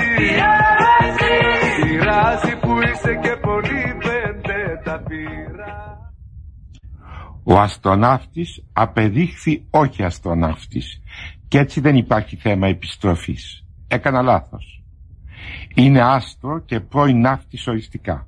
Πειράζει 1.82 2.56
που 2.62 2.74
είσαι 2.82 3.14
και 3.22 3.36
πολύ 3.42 3.98
πέντε 4.00 4.82
τα 4.84 5.04
πειράζει 5.08 5.40
Ο 7.44 7.60
αστροναύτης 7.60 8.64
απεδείχθη 8.74 9.66
όχι 9.70 10.04
αστροναύτης. 10.04 11.02
Και 11.48 11.58
έτσι 11.58 11.80
δεν 11.80 11.96
υπάρχει 11.96 12.36
θέμα 12.36 12.68
επιστροφής. 12.68 13.64
Έκανα 13.88 14.22
λάθος. 14.22 14.79
Είναι 15.76 16.02
άστρο 16.02 16.60
και 16.60 16.80
πρώην 16.80 17.20
ναύτης 17.20 17.68
οριστικά. 17.68 18.28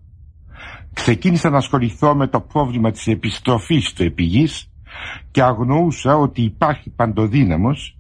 Ξεκίνησα 0.94 1.50
να 1.50 1.58
ασχοληθώ 1.58 2.16
με 2.16 2.28
το 2.28 2.42
πρόβλημα 2.42 2.92
της 2.92 3.08
επιστροφής 3.08 3.88
στο 3.88 4.04
επιγής 4.04 4.70
και 5.32 5.44
αγνοούσα 5.44 6.18
ότι 6.18 6.42
υπάρχει 6.42 6.90
παντοδύναμος 6.90 7.98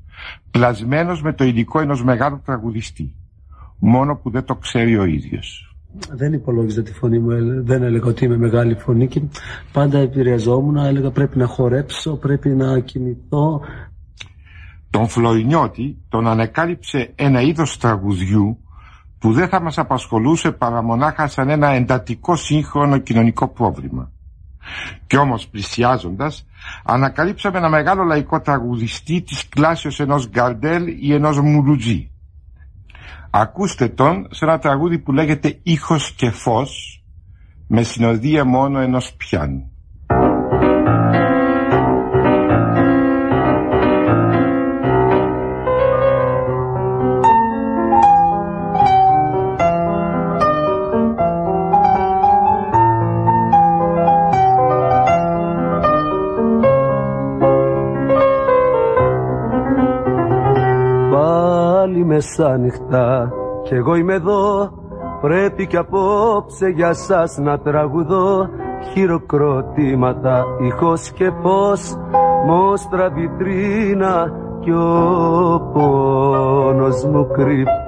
πλασμένος 0.52 1.22
με 1.22 1.34
το 1.34 1.44
υλικό 1.44 1.80
ενός 1.80 2.04
μεγάλου 2.04 2.42
τραγουδιστή. 2.46 3.16
Μόνο 3.80 4.16
που 4.16 4.30
δεν 4.30 4.44
το 4.46 4.56
ξέρει 4.56 4.98
ο 4.98 5.06
ίδιος. 5.06 5.76
Δεν 6.12 6.34
υπολόγιζα 6.34 6.84
τη 6.84 6.94
φωνή 6.94 7.20
μου, 7.20 7.32
έλε- 7.32 7.62
δεν 7.64 7.84
έλεγα 7.84 8.06
ότι 8.06 8.26
είμαι 8.26 8.38
μεγάλη 8.38 8.76
φωνή 8.76 9.08
και 9.08 9.22
πάντα 9.72 9.98
επηρεαζόμουν, 10.00 10.78
έλεγα 10.78 11.12
πρέπει 11.12 11.38
να 11.38 11.46
χορέψω, 11.48 12.16
πρέπει 12.16 12.50
να 12.50 12.80
κινηθώ. 12.80 13.62
Τον 14.90 15.08
Φλωρινιώτη 15.08 15.98
τον 16.10 16.28
ανεκάλυψε 16.28 17.12
ένα 17.16 17.42
είδος 17.42 17.78
τραγουδιού 17.78 18.58
που 19.22 19.34
δεν 19.34 19.48
θα 19.48 19.62
μας 19.62 19.78
απασχολούσε 19.78 20.52
παρά 20.52 20.82
μονάχα 20.82 21.28
σαν 21.28 21.50
ένα 21.50 21.70
εντατικό 21.70 22.36
σύγχρονο 22.36 22.98
κοινωνικό 22.98 23.48
πρόβλημα. 23.48 24.12
Κι 25.08 25.18
όμως 25.18 25.48
πλησιάζοντας 25.48 26.46
ανακαλύψαμε 26.84 27.58
ένα 27.58 27.70
μεγάλο 27.70 28.04
λαϊκό 28.04 28.42
τραγουδιστή 28.42 29.22
της 29.22 29.50
κλάσεως 29.50 30.00
ενός 30.00 30.30
Γκαρντέλ 30.30 30.88
ή 31.00 31.14
ενός 31.14 31.40
Μουλουτζή. 31.40 32.12
Ακούστε 33.30 33.88
τον 33.88 34.28
σε 34.32 34.46
ένα 34.46 34.60
τραγούδι 34.60 35.00
που 35.00 35.12
λέγεται 35.12 35.60
«Ήχος 35.64 36.12
και 36.12 36.32
φως» 36.32 37.04
με 37.68 37.84
συνοδεία 37.84 38.46
μόνο 38.46 38.80
ενός 38.80 39.14
πιάνου. 39.14 39.71
Μεσάνυχτα 62.22 63.32
κι 63.64 63.74
εγώ 63.74 63.96
είμαι 63.96 64.14
εδώ 64.14 64.72
Πρέπει 65.22 65.68
κι 65.68 65.78
απόψε 65.78 66.68
για 66.68 66.94
σας 66.94 67.38
να 67.38 67.60
τραγουδώ 67.60 68.50
Χειροκροτήματα, 68.94 70.46
ηχός 70.62 71.12
και 71.12 71.32
πώς 71.42 71.98
Μόστρα 72.46 73.10
βιτρίνα 73.10 74.32
κι 74.60 74.72
ο 74.72 75.72
πόνος 75.74 77.06
μου 77.06 77.28
κρυφός 77.28 77.86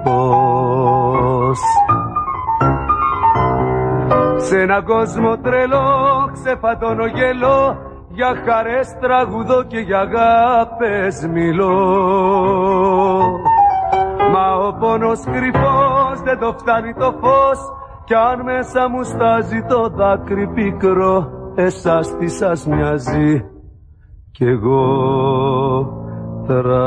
σε 4.36 4.60
έναν 4.60 4.84
κόσμο 4.84 5.38
τρελό 5.38 6.30
ξεφαντώνω 6.32 7.06
γελό 7.06 7.76
Για 8.08 8.34
χαρές 8.46 8.96
τραγουδώ 9.00 9.64
και 9.64 9.78
για 9.78 9.98
αγάπες 9.98 11.28
μιλώ 11.32 11.72
Μα 14.34 14.46
ο 14.66 14.72
πόνος 14.80 15.20
κρυφός 15.24 16.20
δεν 16.24 16.38
το 16.38 16.54
φτάνει 16.58 16.92
το 16.94 17.14
φως 17.20 17.58
Κι 18.04 18.14
αν 18.14 18.42
μέσα 18.42 18.88
μου 18.88 19.02
στάζει 19.02 19.64
το 19.68 19.88
δάκρυ 19.88 20.48
πικρό 20.54 21.42
Εσάς 21.56 22.16
τι 22.18 22.28
σας 22.28 22.66
μοιάζει. 22.66 23.44
Κι 24.30 24.44
εγώ 24.44 24.86
τραγουδώ 26.46 26.84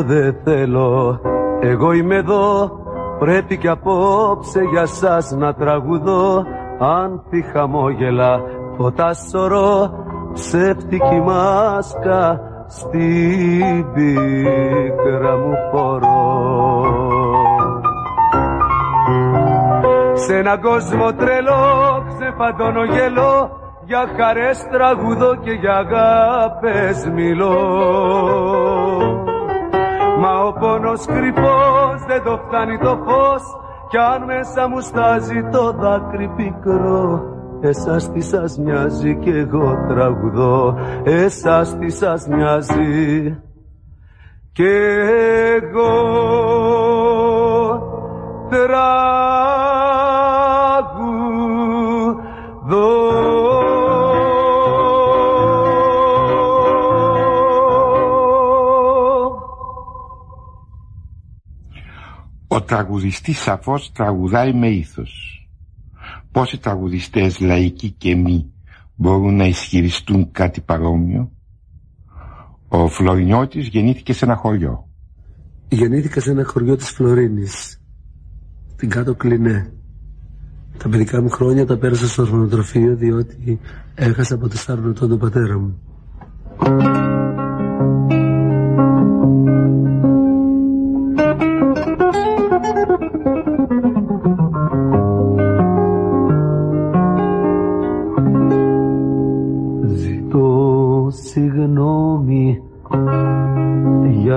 Θέλω 0.00 0.22
δε 0.22 0.32
θέλω. 0.44 1.20
Εγώ 1.60 1.92
είμαι 1.92 2.16
εδώ 2.16 2.70
Πρέπει 3.18 3.56
κι 3.56 3.68
απόψε 3.68 4.60
για 4.72 4.86
σας 4.86 5.30
να 5.30 5.54
τραγουδώ. 5.54 6.44
Άνθη 6.78 7.42
χαμόγελα 7.42 8.40
Φωτά 8.76 9.14
σωρό 9.14 9.90
Ψεύτικη 10.32 11.20
μάσκα 11.24 12.40
Στην 12.66 13.92
πίκρα 13.94 15.36
μου 15.36 15.54
φορώ 15.72 16.18
σε 20.26 20.36
έναν 20.36 20.60
κόσμο 20.60 21.12
τρελό 21.12 22.04
ξεφαντώνω 22.08 22.84
γελό 22.84 23.60
Για 23.84 24.04
χαρές 24.16 24.66
τραγουδώ 24.70 25.36
και 25.36 25.50
για 25.50 25.76
αγάπες 25.76 27.10
μιλώ. 27.14 27.56
Μα 28.14 28.76
ο 28.76 28.79
πόνος 30.60 31.06
κρυφός 31.06 31.98
δεν 32.06 32.22
το 32.24 32.40
φτάνει 32.46 32.78
το 32.78 32.98
φως. 33.04 33.42
Κι 33.88 33.96
αν 33.96 34.24
μέσα 34.24 34.68
μου 34.68 34.80
στάζει 34.80 35.48
το 35.52 35.72
δάκρυ 35.72 36.28
πικρό 36.36 37.22
Εσάς 37.60 38.12
τι 38.12 38.20
σας 38.20 38.58
μοιάζει 38.58 39.16
κι 39.16 39.30
εγώ 39.30 39.84
τραγουδώ. 39.88 40.78
Εσάς 41.04 41.78
τι 41.78 41.90
σας 41.90 42.26
μοιάζει 42.26 43.38
κι 44.52 44.68
εγώ 45.62 45.92
τραγουδώ 48.48 49.59
τραγουδιστής 62.70 63.38
σαφώς 63.38 63.92
τραγουδάει 63.92 64.52
με 64.52 64.68
ήθος. 64.68 65.44
Πόσοι 66.32 66.58
τραγουδιστές 66.58 67.40
λαϊκοί 67.40 67.90
και 67.90 68.14
μη 68.16 68.52
μπορούν 68.94 69.36
να 69.36 69.44
ισχυριστούν 69.44 70.30
κάτι 70.32 70.60
παρόμοιο; 70.60 71.30
Ο 72.68 72.88
Φλωρινιώτης 72.88 73.66
γεννήθηκε 73.66 74.12
σε 74.12 74.24
ένα 74.24 74.34
χωριό. 74.34 74.88
Γεννήθηκα 75.68 76.20
σε 76.20 76.30
ένα 76.30 76.44
χωριό 76.44 76.76
της 76.76 76.90
Φλωρίνης, 76.90 77.80
την 78.76 78.88
κάτω 78.88 79.14
Κλινέ. 79.14 79.72
Τα 80.78 80.88
παιδικά 80.88 81.22
μου 81.22 81.30
χρόνια 81.30 81.66
τα 81.66 81.76
πέρασα 81.76 82.08
στο 82.08 82.22
ορφανοτροφείο 82.22 82.96
διότι 82.96 83.60
έχασα 83.94 84.34
από 84.34 84.48
τεσσάρων 84.48 84.90
ετών 84.90 85.08
τον 85.08 85.18
πατέρα 85.18 85.58
μου. 85.58 85.78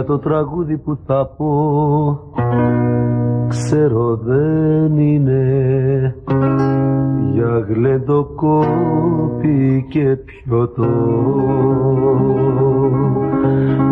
Για 0.04 0.12
το 0.12 0.20
τραγούδι 0.20 0.78
που 0.78 0.98
θα 1.06 1.26
πω. 1.38 2.20
Ξέρω 3.48 4.16
δεν 4.16 4.98
είναι 4.98 6.16
για 7.34 7.66
γλεντοκόπη 7.70 8.66
και 9.90 10.16
πιωτό. 10.16 10.84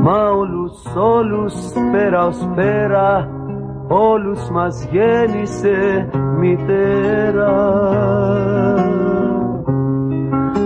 Μα 0.03 0.29
όλους 0.29 0.73
όλους 0.95 1.53
πέρα 1.91 2.25
ως 2.25 2.49
πέρα 2.55 3.29
όλους 3.87 4.49
μας 4.49 4.87
γέννησε 4.91 6.09
μητέρα. 6.39 7.53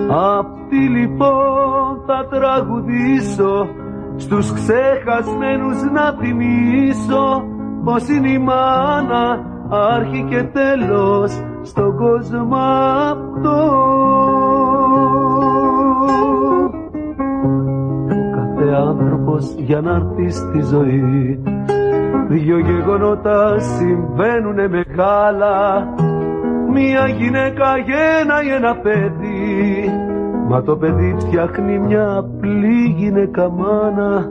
Αυτή 0.09 0.77
λοιπόν 0.77 2.01
θα 2.05 2.27
τραγουδήσω 2.29 3.67
στους 4.17 4.53
ξεχασμένους 4.53 5.81
να 5.91 6.11
θυμίσω 6.19 7.43
πως 7.83 8.07
είναι 8.07 8.29
η 8.29 8.37
μάνα 8.37 9.45
άρχη 9.69 10.25
και 10.29 10.43
τέλος 10.43 11.43
στον 11.61 11.97
κόσμο 11.97 12.55
αυτό. 12.55 13.73
Κάθε 18.35 18.75
άνθρωπος 18.75 19.53
για 19.57 19.81
να 19.81 19.91
έρθει 19.91 20.29
στη 20.29 20.61
ζωή 20.61 21.43
Δυο 22.27 22.59
γεγονότα 22.59 23.59
συμβαίνουνε 23.59 24.67
μεγάλα. 24.67 25.87
Μία 26.73 27.07
γυναίκα 27.07 27.77
γένναει 27.77 28.55
ένα 28.55 28.75
παιδί 28.75 29.89
Μα 30.47 30.61
το 30.61 30.77
παιδί 30.77 31.15
φτιάχνει 31.19 31.79
μια 31.79 32.15
απλή 32.15 32.93
γυναίκα 32.97 33.49
μάνα. 33.49 34.29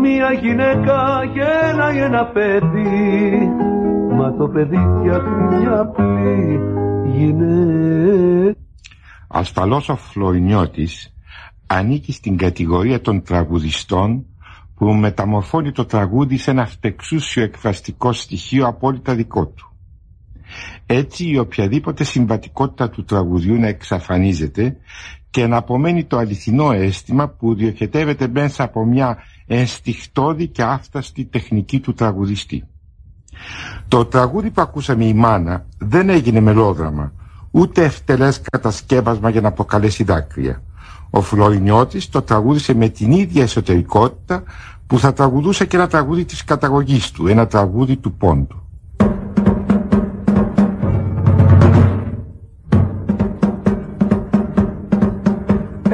Μία 0.00 0.32
γυναίκα 0.32 1.24
γένναει 1.24 1.98
ένα 1.98 2.26
παιδί. 2.26 3.50
Μα 4.16 4.32
το 4.32 4.48
παιδί 4.48 4.76
φτιάχνει 4.76 5.56
μια 5.56 5.80
απλή 5.80 6.60
γυναίκα. 7.04 8.58
Ασφαλώς 9.28 9.88
ο 9.88 9.96
Φλωρινιώτης 9.96 11.14
ανήκει 11.66 12.12
στην 12.12 12.36
κατηγορία 12.36 13.00
των 13.00 13.22
τραγουδιστών 13.22 14.26
που 14.74 14.86
μεταμορφώνει 14.86 15.72
το 15.72 15.84
τραγούδι 15.84 16.36
σε 16.36 16.50
ένα 16.50 16.66
φτεξούσιο 16.66 17.42
εκφραστικό 17.42 18.12
στοιχείο 18.12 18.66
απόλυτα 18.66 19.14
δικό 19.14 19.46
του. 19.46 19.75
Έτσι 20.86 21.28
η 21.28 21.38
οποιαδήποτε 21.38 22.04
συμβατικότητα 22.04 22.90
του 22.90 23.04
τραγουδιού 23.04 23.54
να 23.54 23.66
εξαφανίζεται 23.66 24.76
και 25.30 25.46
να 25.46 25.56
απομένει 25.56 26.04
το 26.04 26.16
αληθινό 26.16 26.72
αίσθημα 26.72 27.28
που 27.28 27.54
διοχετεύεται 27.54 28.28
μέσα 28.28 28.64
από 28.64 28.84
μια 28.84 29.18
ενστιχτόδη 29.46 30.46
και 30.48 30.62
άφταστη 30.62 31.24
τεχνική 31.24 31.80
του 31.80 31.94
τραγουδιστή. 31.94 32.64
Το 33.88 34.04
τραγούδι 34.04 34.50
που 34.50 34.60
ακούσαμε 34.60 35.04
η 35.04 35.14
Μάνα 35.14 35.66
δεν 35.78 36.08
έγινε 36.08 36.40
μελόδραμα, 36.40 37.12
ούτε 37.50 37.84
ευτελές 37.84 38.40
κατασκεύασμα 38.50 39.30
για 39.30 39.40
να 39.40 39.52
προκαλέσει 39.52 40.04
δάκρυα. 40.04 40.62
Ο 41.10 41.20
Φλωρινιώτης 41.20 42.08
το 42.08 42.22
τραγούδισε 42.22 42.74
με 42.74 42.88
την 42.88 43.12
ίδια 43.12 43.42
εσωτερικότητα 43.42 44.42
που 44.86 44.98
θα 44.98 45.12
τραγουδούσε 45.12 45.66
και 45.66 45.76
ένα 45.76 45.88
τραγούδι 45.88 46.24
της 46.24 46.44
καταγωγής 46.44 47.10
του, 47.10 47.26
ένα 47.26 47.46
τραγούδι 47.46 47.96
του 47.96 48.12
πόντου. 48.12 48.65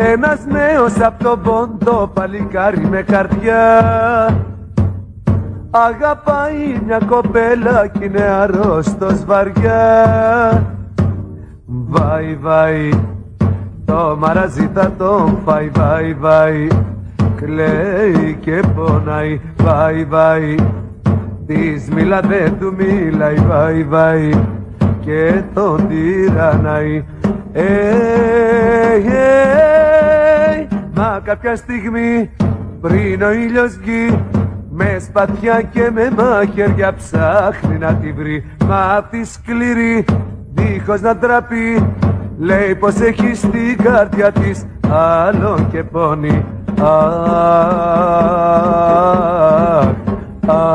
Ένας 0.04 0.40
νέος 0.46 1.00
από 1.00 1.24
τον 1.24 1.40
πόντο 1.42 2.10
παλικάρι 2.14 2.86
με 2.90 3.02
καρδιά. 3.02 3.80
Αγαπάει 5.70 6.80
μια 6.86 7.00
κοπέλα 7.08 7.86
κι 7.86 8.04
είναι 8.04 8.22
αρρώστος 8.22 9.24
βαριά. 9.24 10.66
Βαϊ 11.66 12.38
βαϊ 12.40 12.90
το 13.84 14.16
μαραζί 14.18 14.70
θα 14.74 14.92
τον 14.98 15.38
φάει. 15.44 15.70
Βαϊ 15.74 16.14
βαϊ 16.14 16.68
Κλαίει 17.36 18.38
και 18.40 18.60
πονάει. 18.74 19.40
Βαϊ 19.56 20.04
βαϊ 20.04 20.54
Της 21.46 21.88
μιλά 21.88 22.20
δεν 22.20 22.58
του 22.60 22.74
μιλάει. 22.76 23.36
Βαϊ 23.36 23.84
βαϊ 23.84 24.30
Και 25.00 25.42
τον 25.54 25.88
τυραννάει. 25.88 27.04
Hey, 27.54 29.02
hey, 29.06 29.81
μα 30.94 31.20
κάποια 31.24 31.57
στιγμή 31.57 32.31
πριν 32.81 33.22
ο 33.22 33.33
ήλιος 33.33 33.76
βγει 33.76 34.18
με 34.70 34.98
σπαθιά 34.98 35.62
και 35.62 35.90
με 35.90 36.11
μαχαίρια 36.16 36.94
ψάχνει 36.94 37.78
να 37.78 37.94
τη 37.94 38.12
βρει. 38.12 38.44
Μα 38.66 38.96
απ' 38.96 39.11
τη 39.11 39.24
σκληρή 39.24 40.05
δίχως 40.55 41.00
να 41.00 41.16
τραπεί 41.16 41.83
Λέει 42.38 42.74
πως 42.74 42.94
έχει 43.00 43.35
στην 43.35 43.76
καρδιά 43.83 44.33
της 44.33 44.66
άλλον 44.90 45.70
και 45.70 45.83
πόνι. 45.83 46.44
Αχ, 46.81 47.07
αχ 50.46 50.71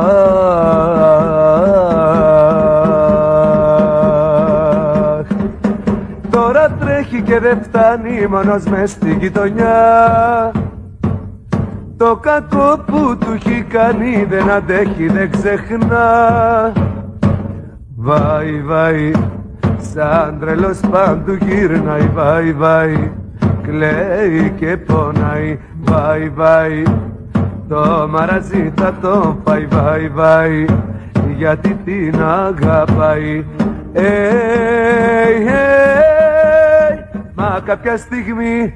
και 7.28 7.40
δεν 7.40 7.58
φτάνει 7.64 8.28
μόνος 8.30 8.64
μες 8.64 8.92
στη 8.92 9.18
γειτονιά. 9.20 10.52
Το 11.98 12.16
κακό 12.16 12.84
που 12.86 13.18
του 13.18 13.32
έχει 13.36 13.66
κάνει 13.70 14.26
δεν 14.30 14.50
αντέχει 14.50 15.08
δεν 15.08 15.32
ξεχνά. 15.32 16.72
Βαϊ 17.96 18.62
βαϊ 18.66 19.12
σαν 19.94 20.38
τρελός 20.40 20.80
πάντου 20.92 21.34
γύρναει 21.34 22.10
Βαϊ 22.14 22.54
βαϊ 22.54 23.12
κλαίει 23.62 24.54
και 24.56 24.78
πονάει. 24.78 25.60
Βαϊ 25.84 26.30
βαϊ 26.36 26.84
το 27.68 28.08
μαραζί 28.10 28.72
θα 28.76 28.94
τον 29.02 29.38
φάει. 29.46 29.68
Βαϊ 29.70 30.10
βαϊ 30.10 30.66
γιατί 31.38 31.78
την 31.86 32.22
αγαπάει. 32.22 33.46
Hey, 34.00 35.42
hey, 35.48 36.07
μα 37.58 37.64
κάποια 37.64 37.98
στιγμή 37.98 38.74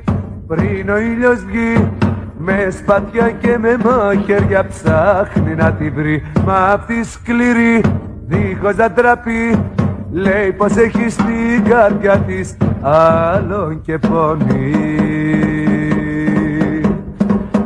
πριν 0.47 0.89
ο 0.89 0.97
ήλιος 0.97 1.45
βγει 1.45 1.91
με 2.37 2.67
σπαθιά 2.69 3.31
και 3.31 3.57
με 3.57 3.77
μαχαίρια 3.83 4.67
ψάχνει 4.67 5.55
να 5.55 5.71
τη 5.71 5.89
βρει. 5.89 6.23
Μα 6.45 6.71
απ' 6.71 6.85
τη 6.85 7.03
σκληρή 7.03 7.83
δίχως 8.27 8.75
να 8.75 8.91
τραπεί 8.91 9.63
Λέει 10.11 10.51
πως 10.51 10.75
έχει 10.75 11.09
στην 11.09 11.63
καρδιά 11.69 12.17
της 12.17 12.57
άλλον 12.81 13.81
και 13.81 13.97
πονεί 13.97 14.73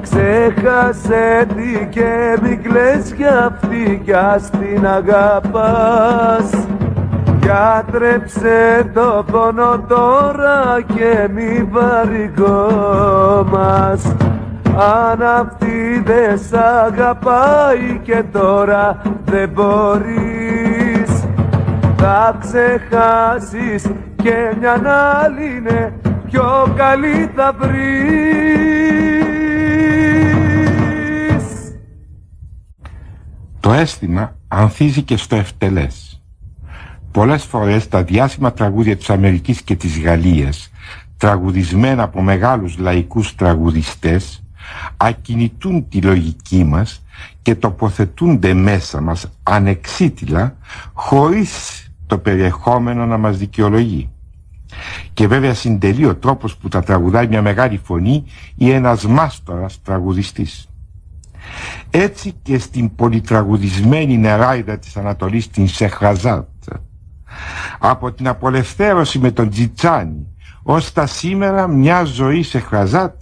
Ξέχασε 0.02 1.48
τι 1.56 1.88
και 1.90 2.38
μη 2.42 2.56
κλαις 2.56 3.14
για 3.18 3.46
αυτή 3.46 4.02
κι 4.04 4.14
ας 4.14 4.50
την 4.50 4.88
αγαπάς 4.88 6.50
Γιατρέψε 7.46 8.92
το 8.94 9.26
πόνο 9.32 9.80
τώρα 9.88 10.82
και 10.96 11.30
μη 11.34 11.64
βαρικόμας 11.72 12.46
αν 14.78 15.22
αυτή 15.22 16.02
δεν 16.06 16.38
σ' 16.38 16.54
αγαπάει 16.54 18.00
και 18.04 18.24
τώρα 18.32 19.02
δεν 19.26 19.50
μπορείς 19.50 21.24
Θα 21.98 22.38
ξεχάσεις 22.40 23.92
και 24.24 24.56
μια 24.60 24.82
άλλη 25.24 25.56
είναι 25.58 25.94
πιο 26.32 26.74
καλή 26.76 27.32
θα 27.36 27.56
βρεις 27.60 28.26
Το 33.60 33.74
αίσθημα 33.74 34.36
ανθίζει 34.48 35.02
και 35.02 35.18
στο 35.18 35.36
ευτελές. 35.36 36.15
Πολλές 37.16 37.44
φορές 37.44 37.88
τα 37.88 38.04
διάσημα 38.04 38.54
τραγούδια 38.54 38.98
της 38.98 39.10
Αμερικής 39.10 39.62
και 39.62 39.76
της 39.76 40.00
Γαλλίας 40.00 40.72
τραγουδισμένα 41.18 42.04
από 42.04 42.22
μεγάλους 42.22 42.78
λαϊκούς 42.78 43.36
τραγουδιστές 43.36 44.44
ακινητούν 44.98 45.90
τη 45.90 46.02
λογική 46.02 46.64
μας 46.64 47.04
και 47.42 47.56
τοποθετούνται 47.56 48.54
μέσα 48.54 49.02
μας 49.02 49.28
ανεξίτηλα 49.44 50.56
χωρίς 50.94 51.84
το 52.08 52.18
περιεχόμενο 52.18 53.06
να 53.06 53.18
μας 53.18 53.38
δικαιολογεί. 53.38 54.10
Και 55.14 55.28
βέβαια 55.28 55.54
συντελεί 55.54 56.06
ο 56.06 56.16
τρόπος 56.16 56.56
που 56.58 56.68
τα 56.68 56.84
τραγουδάει 56.84 57.28
μια 57.28 57.42
μεγάλη 57.42 57.80
φωνή 57.84 58.24
ή 58.56 58.72
ένας 58.72 59.06
μάστορας 59.06 59.82
τραγουδιστής. 59.84 60.70
Έτσι 61.90 62.34
και 62.42 62.60
στην 62.60 62.96
πολυτραγουδισμένη 62.96 64.18
νεράιδα 64.18 64.78
της 64.78 64.98
Ανατολής 64.98 65.50
την 65.50 65.68
Σεχραζάτ 65.68 66.48
από 67.80 68.12
την 68.12 68.28
απολευθέρωση 68.28 69.20
με 69.20 69.32
τον 69.32 69.50
Τζιτσάνι 69.50 70.28
ως 70.64 70.92
τα 70.92 71.06
σήμερα 71.06 71.68
μια 71.68 72.04
ζωή 72.04 72.44
Σεχραζάτ 72.44 73.14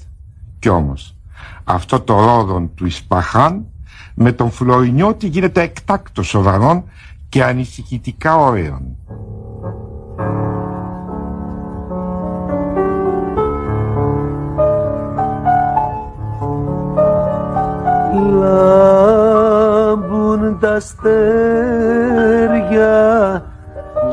Κι 0.59 0.69
όμως 0.69 1.15
αυτό 1.63 1.99
το 1.99 2.19
ρόδον 2.19 2.71
του 2.75 2.85
Ισπαχάν 2.85 3.65
με 4.13 4.31
τον 4.31 4.51
Φλωρινιώτη 4.51 5.27
γίνεται 5.27 5.61
εκτάκτος 5.61 6.27
σοβαρών 6.27 6.83
και 7.29 7.43
ανησυχητικά 7.43 8.35
ωραίων. 8.35 8.81
Λάμπουν 18.39 20.59
τα 20.59 20.73
αστέρια 20.73 21.13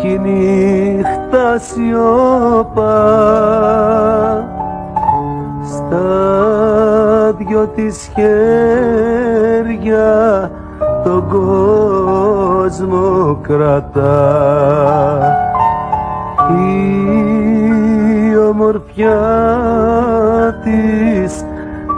κι 0.00 0.08
η 0.08 0.18
νύχτα 0.18 1.58
σιωπά. 1.58 2.98
Στα 5.66 6.08
δυο 7.38 7.66
της 7.66 8.10
χέρια 8.14 10.10
τον 11.04 11.28
κόσμο 11.28 13.38
κρατά. 13.42 14.18
Η 16.48 18.36
ομορφιά 18.48 19.20
της 20.62 21.44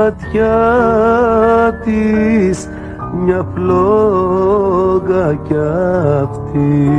η 0.05 0.11
ματιά 0.11 1.80
της 1.84 2.68
μια 3.24 3.46
φλόγα 3.55 5.34
κι 5.48 5.57
αυτή. 6.22 6.90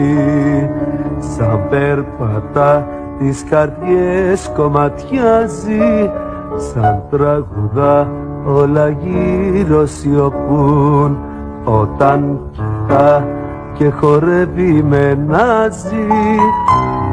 Σαν 1.20 1.60
πέρπατα 1.70 2.88
τις 3.20 3.43
καρδιές 3.49 4.51
κομματιάζει 4.56 6.12
σαν 6.56 7.01
τραγουδά 7.10 8.08
όλα 8.45 8.89
γύρω 8.89 9.86
σιωπούν. 9.86 11.18
Όταν 11.64 12.39
κοιτά 12.51 13.28
και 13.74 13.89
χορεύει 13.89 14.84
με 14.89 15.18
ναζί 15.28 16.08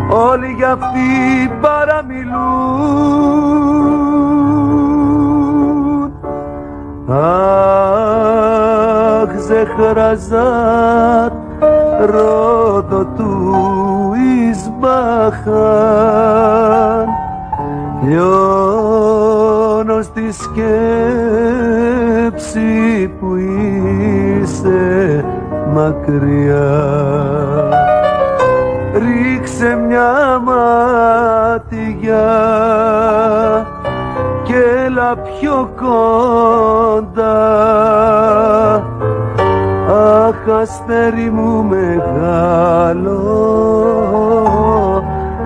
όλοι 0.09 0.55
για 0.57 0.72
αυτή 0.72 1.51
παραμιλούν 1.61 3.32
Αχ 7.13 7.21
Ζεχραζάτ 9.47 11.33
ρόδο 12.11 13.05
του 13.17 14.13
Ισμπαχάν 14.51 15.63
λιώνω 18.07 19.13
στη 20.03 20.33
σκέψη 20.33 20.61
που 23.21 23.37
είσαι 24.47 25.25
μακριά. 25.75 26.73
Ρίξε 28.93 29.79
μια 29.89 30.41
ματιά 30.45 32.29
και 34.53 34.84
έλα 34.84 35.16
πιο 35.16 35.70
κοντά. 35.80 37.40
Αχ 40.26 40.48
αστέρι 40.61 41.30
μου 41.30 41.62
μεγάλο 41.62 43.20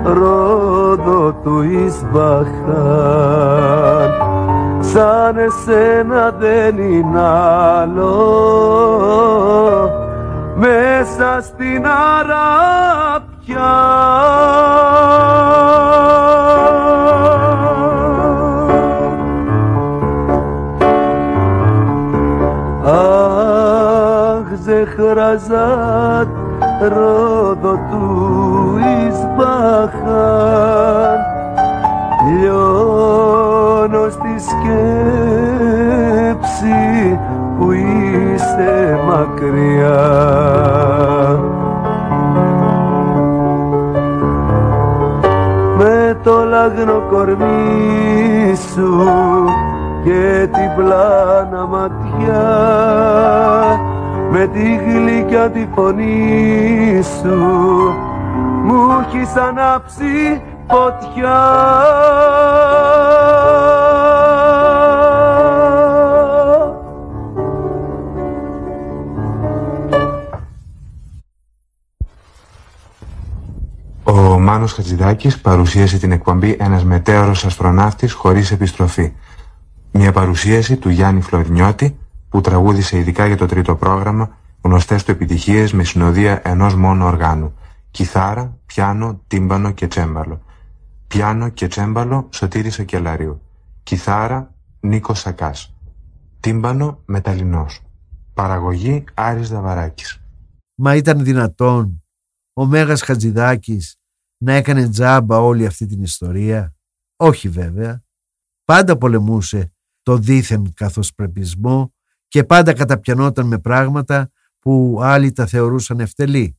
ρόδο 0.02 1.32
του 1.32 1.62
Ισβαχάν 1.62 2.46
σαν 4.80 5.36
εσένα 5.36 6.30
δεν 6.38 6.78
είναι 6.78 7.20
άλλο 7.80 8.14
μέσα 10.54 11.40
στην 11.40 11.86
αράπια 11.86 13.74
Ζεχραζάτ 25.26 26.28
ρόδο 26.80 27.74
του 27.90 28.78
Ισμπαχάν 29.08 30.06
λιώνω 32.40 34.04
στη 34.10 34.34
σκέψη 34.38 35.18
που 37.58 37.72
είσαι 37.72 38.98
μακριά. 39.06 40.04
Με 45.78 46.16
το 46.22 46.44
λαγνό 46.44 47.02
κορμί 47.10 48.54
σου 48.74 48.90
και 50.04 50.48
την 50.52 50.70
πλάνα 50.76 51.66
ματιά 51.66 52.46
με 54.30 54.46
τη 54.46 54.76
γλυκιά 54.76 55.50
τη 55.50 55.66
φωνή 55.74 57.02
σου 57.02 57.34
μου 58.64 59.00
έχεις 59.00 59.36
ανάψει 59.36 60.42
φωτιά 60.68 61.44
Ο 74.04 74.38
Μάνος 74.38 74.72
Χατζηδάκης 74.72 75.40
παρουσίασε 75.40 75.98
την 75.98 76.12
εκπομπή 76.12 76.56
«Ένας 76.58 76.84
μετέωρος 76.84 77.44
αστροναύτης 77.44 78.12
χωρίς 78.12 78.50
επιστροφή». 78.50 79.12
Μια 79.92 80.12
παρουσίαση 80.12 80.76
του 80.76 80.88
Γιάννη 80.88 81.20
Φλωρινιώτη 81.20 81.96
που 82.36 82.42
τραγούδισε 82.42 82.98
ειδικά 82.98 83.26
για 83.26 83.36
το 83.36 83.46
τρίτο 83.46 83.76
πρόγραμμα 83.76 84.36
γνωστές 84.62 85.04
του 85.04 85.10
επιτυχίες 85.10 85.72
με 85.72 85.84
συνοδεία 85.84 86.40
ενός 86.44 86.74
μόνο 86.74 87.06
οργάνου. 87.06 87.54
Κιθάρα, 87.90 88.58
πιάνο, 88.66 89.20
τύμπανο 89.26 89.70
και 89.72 89.86
τσέμπαλο. 89.86 90.42
Πιάνο 91.06 91.48
και 91.48 91.66
τσέμπαλο 91.66 92.28
Σωτήρης 92.32 92.78
Ακελαρίου. 92.78 93.40
Κιθάρα 93.82 94.54
Νίκος 94.80 95.18
Σακάς. 95.18 95.74
Τύμπανο 96.40 97.02
Μεταλλινός. 97.04 97.82
Παραγωγή 98.34 99.04
Άρης 99.14 99.48
Δαβαράκης. 99.48 100.20
Μα 100.74 100.96
ήταν 100.96 101.24
δυνατόν 101.24 102.02
ο 102.52 102.66
Μέγας 102.66 103.02
Χατζηδάκης 103.02 103.96
να 104.38 104.52
έκανε 104.52 104.88
τζάμπα 104.88 105.38
όλη 105.38 105.66
αυτή 105.66 105.86
την 105.86 106.02
ιστορία; 106.02 106.74
Όχι 107.16 107.48
βέβαια. 107.48 108.02
Πάντα 108.64 108.96
πολεμούσε 108.96 109.70
το 110.02 110.16
δίθεν 110.18 110.72
καθοσπρεπισμό 110.74 111.90
και 112.36 112.44
πάντα 112.44 112.72
καταπιανόταν 112.72 113.46
με 113.46 113.58
πράγματα 113.58 114.30
που 114.58 114.98
άλλοι 115.02 115.32
τα 115.32 115.46
θεωρούσαν 115.46 116.00
ευτελή. 116.00 116.58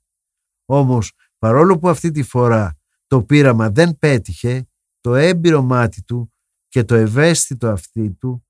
Όμως 0.66 1.12
παρόλο 1.38 1.78
που 1.78 1.90
αυτή 1.90 2.12
τη 2.12 2.24
φορά 2.24 2.78
το 3.08 3.24
πείραμα 3.24 3.70
δεν 3.70 3.98
πέτυχε, 3.98 4.66
το 5.02 5.16
έμπειρο 5.16 5.62
μάτι 5.62 6.04
του 6.04 6.32
και 6.68 6.84
το 6.84 6.96
ευαίσθητο 6.96 7.70
αυτί 7.70 8.12
του 8.12 8.46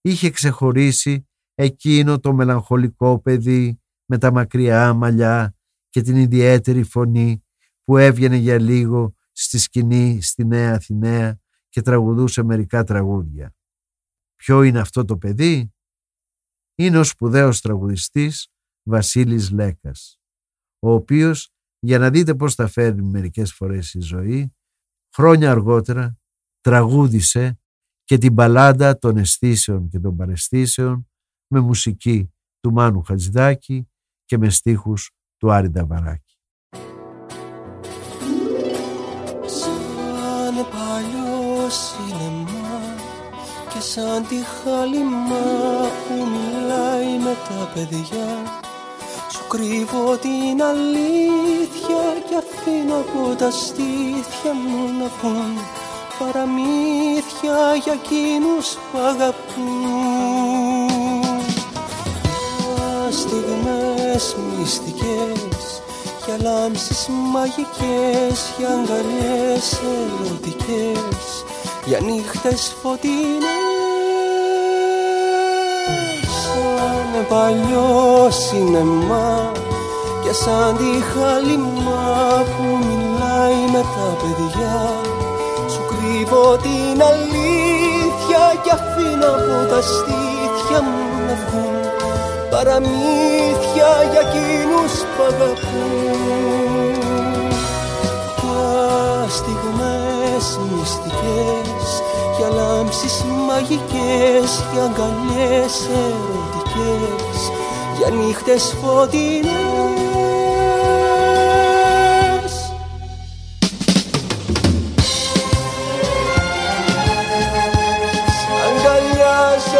είχε 0.00 0.30
ξεχωρίσει 0.30 1.28
εκείνο 1.54 2.20
το 2.20 2.32
μελαγχολικό 2.32 3.18
παιδί 3.18 3.80
με 4.04 4.18
τα 4.18 4.32
μακριά 4.32 4.92
μαλλιά 4.92 5.54
και 5.90 6.02
την 6.02 6.16
ιδιαίτερη 6.16 6.82
φωνή 6.82 7.44
που 7.84 7.96
έβγαινε 7.96 8.36
για 8.36 8.60
λίγο 8.60 9.14
στη 9.32 9.58
σκηνή 9.58 10.22
στη 10.22 10.44
Νέα 10.44 10.74
Αθηναία 10.74 11.40
και 11.68 11.82
τραγουδούσε 11.82 12.42
μερικά 12.42 12.84
τραγούδια. 12.84 13.54
Ποιο 14.36 14.62
είναι 14.62 14.80
αυτό 14.80 15.04
το 15.04 15.16
παιδί; 15.16 15.72
Είναι 16.80 16.98
ο 16.98 17.04
σπουδαίος 17.04 17.60
τραγουδιστής 17.60 18.52
Βασίλης 18.82 19.50
Λέκας, 19.50 20.20
ο 20.78 20.92
οποίος, 20.92 21.52
για 21.78 21.98
να 21.98 22.10
δείτε 22.10 22.34
πώς 22.34 22.54
τα 22.54 22.66
φέρνει 22.66 23.02
μερικές 23.02 23.52
φορές 23.52 23.94
η 23.94 24.00
ζωή, 24.00 24.52
χρόνια 25.14 25.50
αργότερα 25.50 26.18
τραγούδισε 26.60 27.60
και 28.04 28.18
την 28.18 28.32
μπαλάντα 28.32 28.98
των 28.98 29.16
αισθήσεων 29.16 29.88
και 29.88 29.98
των 29.98 30.16
παρεστήσεων 30.16 31.10
με 31.46 31.60
μουσική 31.60 32.32
του 32.60 32.72
Μάνου 32.72 33.02
Χατζηδάκη 33.02 33.90
και 34.24 34.38
με 34.38 34.50
στίχους 34.50 35.10
του 35.36 35.52
Άρη 35.52 35.68
Νταβαράκη. 35.68 36.29
Και 43.80 43.86
σαν 43.86 44.26
τη 44.28 44.34
χάλιμα 44.34 45.44
που 46.06 46.14
μιλάει 46.14 47.18
με 47.18 47.36
τα 47.48 47.70
παιδιά 47.74 48.60
σου 49.32 49.46
κρύβω 49.48 50.16
την 50.16 50.62
αλήθεια 50.62 52.02
κι 52.28 52.34
αφήνω 52.34 52.94
από 52.94 53.34
τα 53.38 53.50
στήθια 53.50 54.52
μου 54.52 54.98
να 54.98 55.10
βγουν 55.20 55.58
παραμύθια 56.18 57.74
για 57.84 57.92
εκείνους 57.92 58.78
που 58.92 58.98
αγαπούν. 58.98 59.70
Στιγμές 63.10 64.36
μυστικές 64.58 65.82
για 66.26 66.36
λάμψεις 66.42 67.08
μαγικές 67.32 68.54
για 68.58 68.68
αγκαλιές 68.68 69.80
ερωτικές 69.82 71.44
για 71.86 72.00
νύχτες 72.00 72.74
φωτεινές 72.82 73.69
παλιός 77.28 78.34
σινεμά 78.46 79.52
και 80.22 80.32
σαν 80.32 80.76
τη 80.76 80.90
χαλιμά 81.10 82.44
που 82.52 82.64
μιλάει 82.86 83.60
με 83.72 83.82
τα 83.94 84.08
παιδιά. 84.20 84.78
Σου 85.72 85.82
κρύβω 85.90 86.56
την 86.56 87.02
αλήθεια 87.12 88.42
και 88.62 88.70
αφήνω 88.78 89.26
από 89.26 89.70
τα 89.70 89.80
στήθια 89.80 90.80
μου 90.82 90.98
να 91.26 91.34
βγουν. 91.40 91.78
Παραμύθια 92.50 93.90
για 94.10 94.22
εκείνους 94.26 94.92
που 95.12 95.22
αγαπούν. 95.30 96.10
Για 98.40 99.28
στιγμές 99.28 100.58
μυστικές 100.70 102.02
για 102.36 102.48
λάμψεις 102.48 103.24
μαγικές 103.46 104.64
για 104.72 104.82
αγκαλιές 104.84 105.88
ερωτικές 105.88 106.39
για 107.98 108.10
νύχτες 108.10 108.74
φωτεινές. 108.82 109.70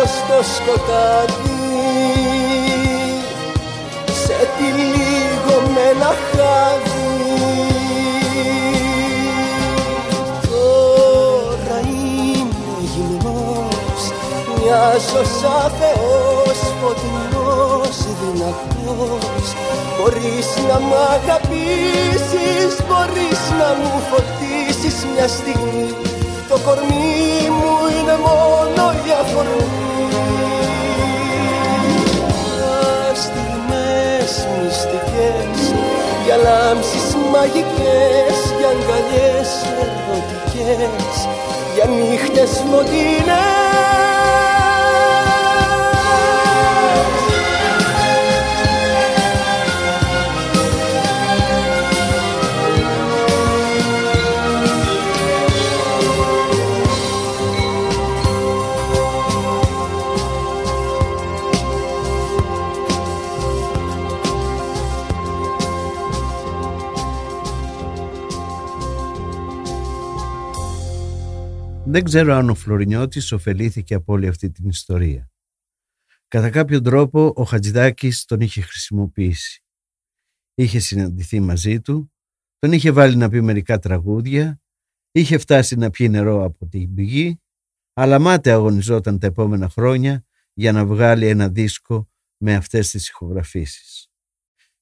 Στο 0.03 0.43
σκοτάδι 0.43 1.51
σε 4.25 4.49
τυλίγω 4.57 5.71
με 5.75 5.81
ένα 5.91 6.07
χάδι 6.33 7.01
Τώρα 10.43 11.81
είμαι 11.81 12.79
γυμνός 12.95 14.13
μοιάζω 14.57 15.25
σαν 15.41 15.73
Θεός 15.79 16.40
φωτεινός 17.91 18.07
δυνατός. 18.21 19.55
Μπορείς 19.97 20.49
να 20.69 20.79
μ' 20.81 20.97
αγαπήσεις, 21.17 22.73
μπορείς 22.87 23.43
να 23.61 23.69
μου 23.81 23.93
φωτίσεις 24.11 25.07
μια 25.13 25.29
στιγμή. 25.29 25.95
Το 26.49 26.59
κορμί 26.65 27.49
μου 27.59 27.75
είναι 27.97 28.17
μόνο 28.27 28.83
η 29.07 29.11
αφορμή 29.21 29.89
Στιγμές 33.23 34.33
μυστικές 34.57 35.75
για 36.25 36.37
λάμψεις 36.37 37.17
μαγικές 37.33 38.37
για 38.59 38.69
αγκαλιές 38.75 39.51
ερωτικές 39.83 41.29
για 41.75 41.85
νύχτες 41.85 42.51
φωτεινές 42.71 43.71
Δεν 71.91 72.05
ξέρω 72.05 72.35
αν 72.35 72.51
ο 72.51 72.55
Φλωρινιώτης 72.55 73.33
ωφελήθηκε 73.33 73.95
από 73.95 74.13
όλη 74.13 74.27
αυτή 74.29 74.51
την 74.51 74.69
ιστορία. 74.69 75.31
Κατά 76.29 76.51
κάποιο 76.51 76.81
τρόπο 76.81 77.33
ο 77.37 77.43
Χατζηδάκης 77.43 78.25
τον 78.25 78.41
είχε 78.41 78.61
χρησιμοποιήσει. 78.61 79.65
Είχε 80.55 80.79
συναντηθεί 80.79 81.41
μαζί 81.41 81.81
του, 81.81 82.13
τον 82.59 82.73
είχε 82.73 82.91
βάλει 82.91 83.17
να 83.17 83.29
πει 83.29 83.41
μερικά 83.41 83.79
τραγούδια, 83.79 84.61
είχε 85.11 85.39
φτάσει 85.39 85.77
να 85.77 85.91
πιει 85.91 86.09
νερό 86.11 86.45
από 86.45 86.67
την 86.67 86.95
πηγή, 86.95 87.41
αλλά 87.93 88.19
μάται 88.19 88.51
αγωνιζόταν 88.51 89.19
τα 89.19 89.27
επόμενα 89.27 89.69
χρόνια 89.69 90.25
για 90.53 90.73
να 90.73 90.87
βγάλει 90.87 91.27
ένα 91.27 91.49
δίσκο 91.49 92.11
με 92.37 92.55
αυτές 92.55 92.91
τις 92.91 93.09
ηχογραφήσεις. 93.09 94.11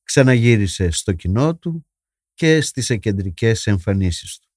Ξαναγύρισε 0.03 0.91
στο 0.91 1.13
κοινό 1.13 1.57
του 1.57 1.87
και 2.35 2.61
στις 2.61 2.91
εκεντρικές 2.91 3.67
εμφανίσεις 3.67 4.39
του. 4.39 4.48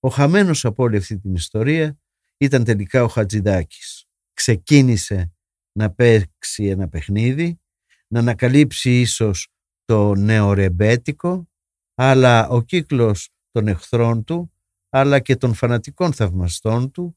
Ο 0.00 0.08
χαμένος 0.08 0.64
από 0.64 0.82
όλη 0.82 0.96
αυτή 0.96 1.18
την 1.18 1.34
ιστορία 1.34 1.98
ήταν 2.36 2.64
τελικά 2.64 3.02
ο 3.04 3.08
Χατζηδάκης. 3.08 4.06
Ξεκίνησε 4.32 5.32
να 5.72 5.90
παίξει 5.90 6.66
ένα 6.66 6.88
παιχνίδι, 6.88 7.60
να 8.08 8.18
ανακαλύψει 8.18 9.00
ίσως 9.00 9.48
το 9.84 10.14
νεορεμπέτικο, 10.14 11.48
αλλά 11.94 12.48
ο 12.48 12.62
κύκλος 12.62 13.30
των 13.50 13.68
εχθρών 13.68 14.24
του, 14.24 14.52
αλλά 14.88 15.20
και 15.20 15.36
των 15.36 15.54
φανατικών 15.54 16.12
θαυμαστών 16.12 16.90
του, 16.90 17.16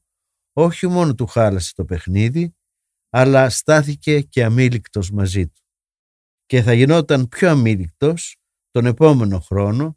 όχι 0.52 0.86
μόνο 0.86 1.14
του 1.14 1.26
χάλασε 1.26 1.72
το 1.74 1.84
παιχνίδι, 1.84 2.54
αλλά 3.10 3.50
στάθηκε 3.50 4.20
και 4.20 4.44
αμήλικτος 4.44 5.10
μαζί 5.10 5.46
του. 5.46 5.62
Και 6.46 6.62
θα 6.62 6.72
γινόταν 6.72 7.28
πιο 7.28 7.50
αμήλικτος 7.50 8.36
τον 8.70 8.86
επόμενο 8.86 9.40
χρόνο, 9.40 9.96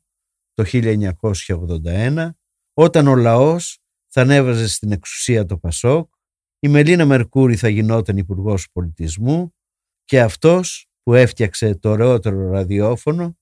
το 0.53 0.63
1981, 0.65 2.29
όταν 2.77 3.07
ο 3.07 3.15
λαός 3.15 3.79
θα 4.07 4.21
ανέβαζε 4.21 4.67
στην 4.67 4.91
εξουσία 4.91 5.45
το 5.45 5.57
Πασόκ, 5.57 6.13
η 6.59 6.67
Μελίνα 6.67 7.05
Μερκούρη 7.05 7.55
θα 7.55 7.69
γινόταν 7.69 8.17
υπουργός 8.17 8.69
Πολιτισμού 8.71 9.55
και 10.03 10.21
αυτός 10.21 10.89
που 11.03 11.13
έφτιαξε 11.13 11.75
το 11.75 11.89
ωραιότερο 11.89 12.49
ραδιόφωνο, 12.49 13.37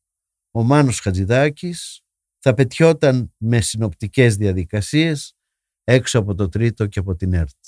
ο 0.51 0.63
Μάνος 0.63 0.99
Χατζηδάκης, 0.99 2.01
θα 2.39 2.53
πετιόταν 2.53 3.33
με 3.37 3.61
συνοπτικές 3.61 4.35
διαδικασίες 4.35 5.37
έξω 5.83 6.19
από 6.19 6.35
το 6.35 6.49
τρίτο 6.49 6.87
και 6.87 6.99
από 6.99 7.15
την 7.15 7.33
ΕΡΤ. 7.33 7.65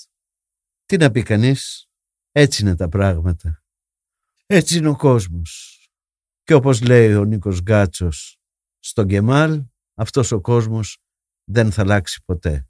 Τι 0.84 0.96
να 0.96 1.10
πει 1.10 1.22
κανείς, 1.22 1.88
έτσι 2.32 2.62
είναι 2.62 2.76
τα 2.76 2.88
πράγματα. 2.88 3.64
Έτσι 4.46 4.78
είναι 4.78 4.88
ο 4.88 4.96
κόσμος. 4.96 5.80
Και 6.42 6.54
όπως 6.54 6.82
λέει 6.82 7.14
ο 7.14 7.24
Νίκος 7.24 7.60
Γκάτσος 7.60 8.40
στον 8.78 9.06
Κεμάλ, 9.06 9.64
αυτός 9.94 10.32
ο 10.32 10.40
κόσμος 10.40 11.05
δεν 11.48 11.72
θα 11.72 11.82
αλλάξει 11.82 12.22
ποτέ. 12.24 12.66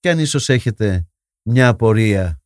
Και 0.00 0.10
αν 0.10 0.18
ίσως 0.18 0.48
έχετε 0.48 1.08
μια 1.42 1.68
απορία 1.68 2.40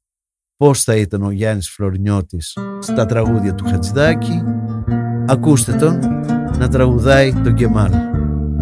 πώς 0.57 0.83
θα 0.83 0.97
ήταν 0.97 1.23
ο 1.23 1.31
Γιάννης 1.31 1.71
Φλωρινιώτης 1.71 2.59
στα 2.79 3.07
τραγούδια 3.07 3.55
του 3.55 3.65
Χατζηδάκη, 3.65 4.43
ακούστε 5.27 5.73
τον 5.73 5.99
να 6.59 6.69
τραγουδάει 6.69 7.33
τον 7.33 7.55
Κεμάλ. 7.55 7.93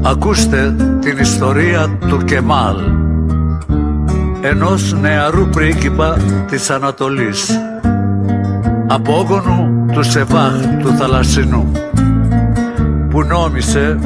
Ακούστε 0.03 0.75
την 1.01 1.19
ιστορία 1.19 1.99
του 2.09 2.25
Κεμάλ, 2.25 2.77
ενός 4.43 4.93
νεαρού 4.93 5.49
πρίγκιπα 5.49 6.17
της 6.49 6.71
Ανατολής, 6.71 7.51
απόγονου 8.89 9.87
του 9.93 10.03
Σεβάχ 10.03 10.67
του 10.81 10.89
Θαλασσινού, 10.89 11.73
που 13.11 13.23
νόμισε 13.23 13.99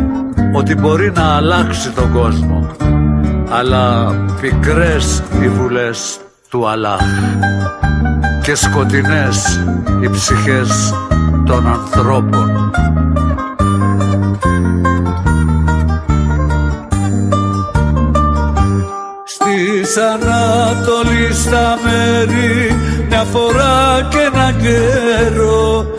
ότι 0.57 0.75
μπορεί 0.75 1.13
να 1.15 1.37
αλλάξει 1.37 1.91
τον 1.91 2.13
κόσμο 2.13 2.67
αλλά 3.51 4.15
πικρές 4.41 5.23
οι 5.43 5.49
βουλές 5.49 6.19
του 6.49 6.69
Αλλάχ 6.69 7.01
και 8.43 8.55
σκοτεινές 8.55 9.61
οι 10.03 10.11
ψυχές 10.11 10.95
των 11.47 11.67
ανθρώπων. 11.67 12.71
Στις 19.25 19.97
Ανατολής 19.97 21.43
στα 21.43 21.79
μέρη 21.85 22.77
μια 23.09 23.25
φορά 23.25 24.09
και 24.11 24.19
ένα 24.33 24.53
καιρό 24.53 25.94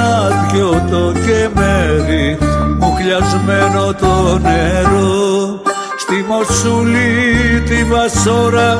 ήταν 0.00 0.12
άδειο 0.26 0.86
το 0.90 1.12
κεμέρι 1.12 2.38
μουχλιασμένο 2.78 3.94
το 4.00 4.38
νερό. 4.38 5.60
Στη 5.98 6.24
Μοσούλη 6.28 7.60
τη 7.68 7.84
Βασόρα 7.84 8.78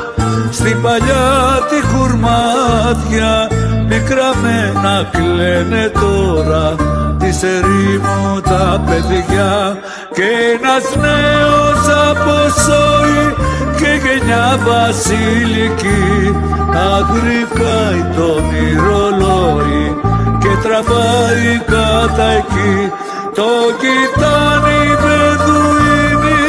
στην 0.51 0.83
παλιά 0.83 1.59
τη 1.71 1.87
χουρμάτια 1.87 3.49
μικρά 3.89 4.35
μένα 4.43 5.11
κλαίνε 5.13 5.93
τώρα. 5.95 6.75
Τη 7.19 7.27
της 7.27 7.43
ερήμου 7.43 8.41
τα 8.41 8.83
παιδιά 8.87 9.79
και 10.13 10.23
ένας 10.57 10.97
νέος 10.97 11.83
από 12.11 12.61
σόι 12.61 13.35
και 13.77 14.01
γενιά 14.05 14.59
βασιλική 14.67 16.35
αγρικάει 16.75 18.15
το 18.17 18.43
μυρολόι 18.51 20.10
και 20.51 20.69
τραβάει 20.69 21.61
κατά 21.67 22.29
εκεί. 22.41 22.93
Το 23.35 23.51
κοιτάνει 23.81 24.79
η 24.91 24.97
Βεδουίνη 25.05 26.45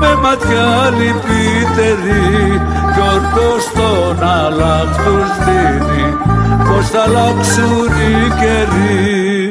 με 0.00 0.10
ματιά 0.22 0.70
λυπητερή. 0.98 2.60
Κι 2.94 3.00
ορκός 3.14 3.64
τον 3.74 4.28
αλλάχτους 4.28 5.30
δίνει 5.44 6.06
πως 6.66 6.88
θα 6.88 7.02
αλλάξουν 7.02 7.90
οι 8.00 8.16
καιροί 8.40 9.47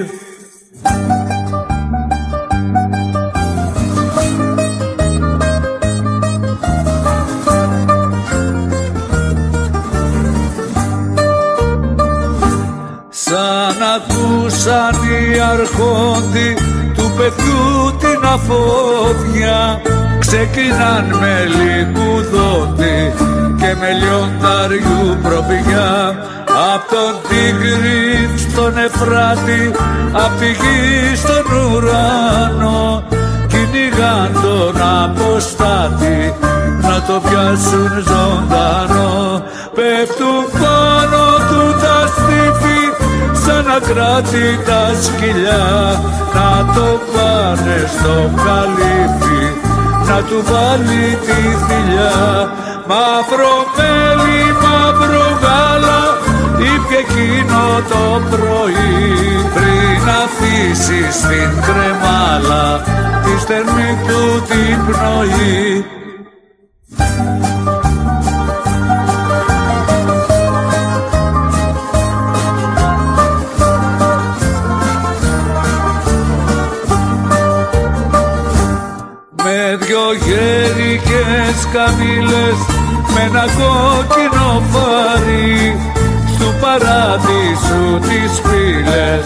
ακούσαν 14.68 15.04
οι 15.10 15.40
αρχόντι 15.40 16.58
του 16.94 17.12
παιδιού 17.18 17.96
την 18.00 18.26
αφόδια. 18.26 19.82
Ξεκινάν 20.20 21.06
με 21.20 21.36
λικουδόντι 21.58 23.14
και 23.60 23.76
με 23.80 23.90
λιονταριού 24.00 25.18
προπηγιά. 25.24 26.16
Απ' 26.74 26.90
τον 26.90 27.14
Τίγρη 27.28 28.30
στον 28.50 28.78
Εφράτη 28.78 29.72
απ' 30.12 30.40
τη 30.40 30.46
γη 30.46 31.16
στον 31.16 31.46
ουρανό 31.74 33.04
κυνηγάν 33.48 34.32
τον 34.42 34.82
αποστάτη 35.04 36.34
να 36.82 37.02
το 37.08 37.22
πιάσουν 37.30 37.92
ζωντανό. 38.08 39.44
Πέφτουν 39.76 40.60
πάνω 40.62 41.27
κράτη 43.88 44.60
τα 44.66 44.84
σκυλιά 45.02 45.66
να 46.36 46.74
το 46.74 46.88
πάνε 47.14 47.78
στο 47.94 48.16
καλύφι 48.46 49.46
να 50.08 50.18
του 50.28 50.44
βάλει 50.50 51.18
τη 51.26 51.42
θηλιά. 51.66 52.18
Μαύρο 52.90 53.56
μέλι, 53.78 54.42
μαύρο 54.64 55.28
γάλα 55.42 56.02
είπε 56.66 56.96
εκείνο 57.04 57.64
το 57.92 58.22
πρωί. 58.30 59.06
Πριν 59.54 60.04
αφήσει 60.24 61.28
την 61.28 61.52
κρεμάλα 61.66 62.82
τη 63.24 63.40
στερμή 63.42 63.98
του 64.08 64.44
την 64.48 64.86
πνοή 64.86 65.86
δυο 79.88 80.08
γέρικες 80.26 81.60
καμήλες 81.74 82.60
με 83.14 83.22
ένα 83.30 83.46
κόκκινο 83.60 84.64
φάρι. 84.72 85.80
Στου 86.34 86.50
παράδεισου 86.62 87.86
τις 88.08 88.34
φύλες 88.46 89.26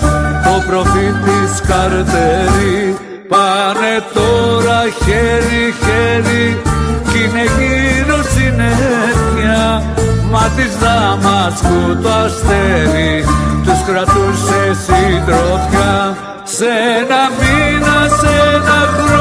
ο 0.53 0.55
προφήτης 0.67 1.53
καρτερή 1.67 2.97
πάνε 3.31 3.95
τώρα 4.13 4.81
χέρι 5.03 5.65
χέρι 5.81 6.61
κι 7.09 7.19
είναι 7.23 7.43
γύρω 7.57 8.19
συνέχεια. 8.35 9.83
Μα 10.31 10.51
της 10.55 10.73
Δαμασκού 10.81 12.01
το 12.03 12.09
αστέρι 12.09 13.25
τους 13.63 13.81
κρατούσε 13.85 14.61
συντροφιά. 14.85 16.17
Σε 16.43 16.65
ένα 16.99 17.21
μήνα, 17.37 18.15
σε 18.19 18.31
ένα 18.55 18.79
χρόνο 18.97 19.01
βλέπουν 19.01 19.20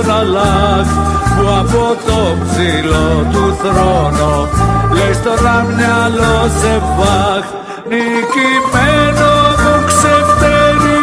τον 0.00 0.10
Αλλάχ 0.10 0.88
που 1.36 1.44
από 1.60 1.96
το 2.06 2.20
ψηλό 2.44 3.26
του 3.32 3.56
θρόνο 3.62 4.48
λέει 4.94 5.12
στον 5.12 5.46
αμυαλό 5.46 6.38
σε 6.60 6.82
βάχ. 6.96 7.44
Νικημένο 7.88 9.32
μου 9.60 9.74
ξεφτέρει 9.88 11.00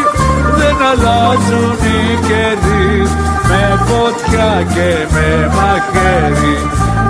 δεν 0.59 0.77
αλλάζουν 0.91 1.77
οι 1.87 2.27
καιροί. 2.27 3.07
Με 3.49 3.79
φωτιά 3.87 4.51
και 4.73 4.89
με 5.13 5.51
μαχαίρι 5.55 6.55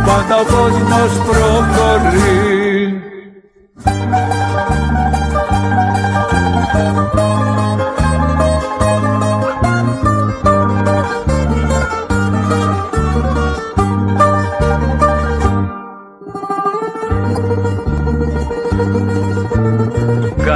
πάντα 0.06 0.36
ο 0.42 0.46
κόσμος 0.54 1.12
προχωρεί 1.28 2.68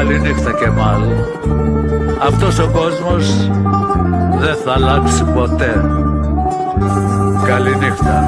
Καληνύχτα 0.01 0.53
και 0.53 0.69
μάλλον. 0.69 1.25
Αυτός 2.21 2.59
ο 2.59 2.69
κόσμος 2.71 3.47
δεν 4.39 4.55
θα 4.63 4.73
αλλάξει 4.73 5.23
ποτέ. 5.23 5.81
Καληνύχτα. 7.45 8.23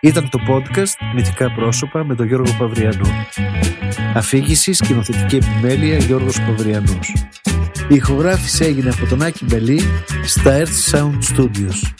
Ήταν 0.00 0.28
το 0.30 0.38
podcast 0.48 1.14
Μυθικά 1.14 1.52
πρόσωπα 1.52 2.04
με 2.04 2.14
τον 2.14 2.26
Γιώργο 2.26 2.52
Παυριανό. 2.58 3.08
Αφήγηση 4.14 4.72
σκηνοθετική 4.72 5.36
επιμέλεια 5.36 5.96
Γιώργος 5.96 6.40
Παυριανός. 6.40 7.14
Η 7.88 7.94
ηχογράφηση 7.94 8.64
έγινε 8.64 8.90
από 8.90 9.06
τον 9.06 9.22
Άκη 9.22 9.44
Μπελή 9.44 9.80
στα 10.24 10.62
Earth 10.62 10.96
Sound 10.96 11.36
Studios. 11.36 11.99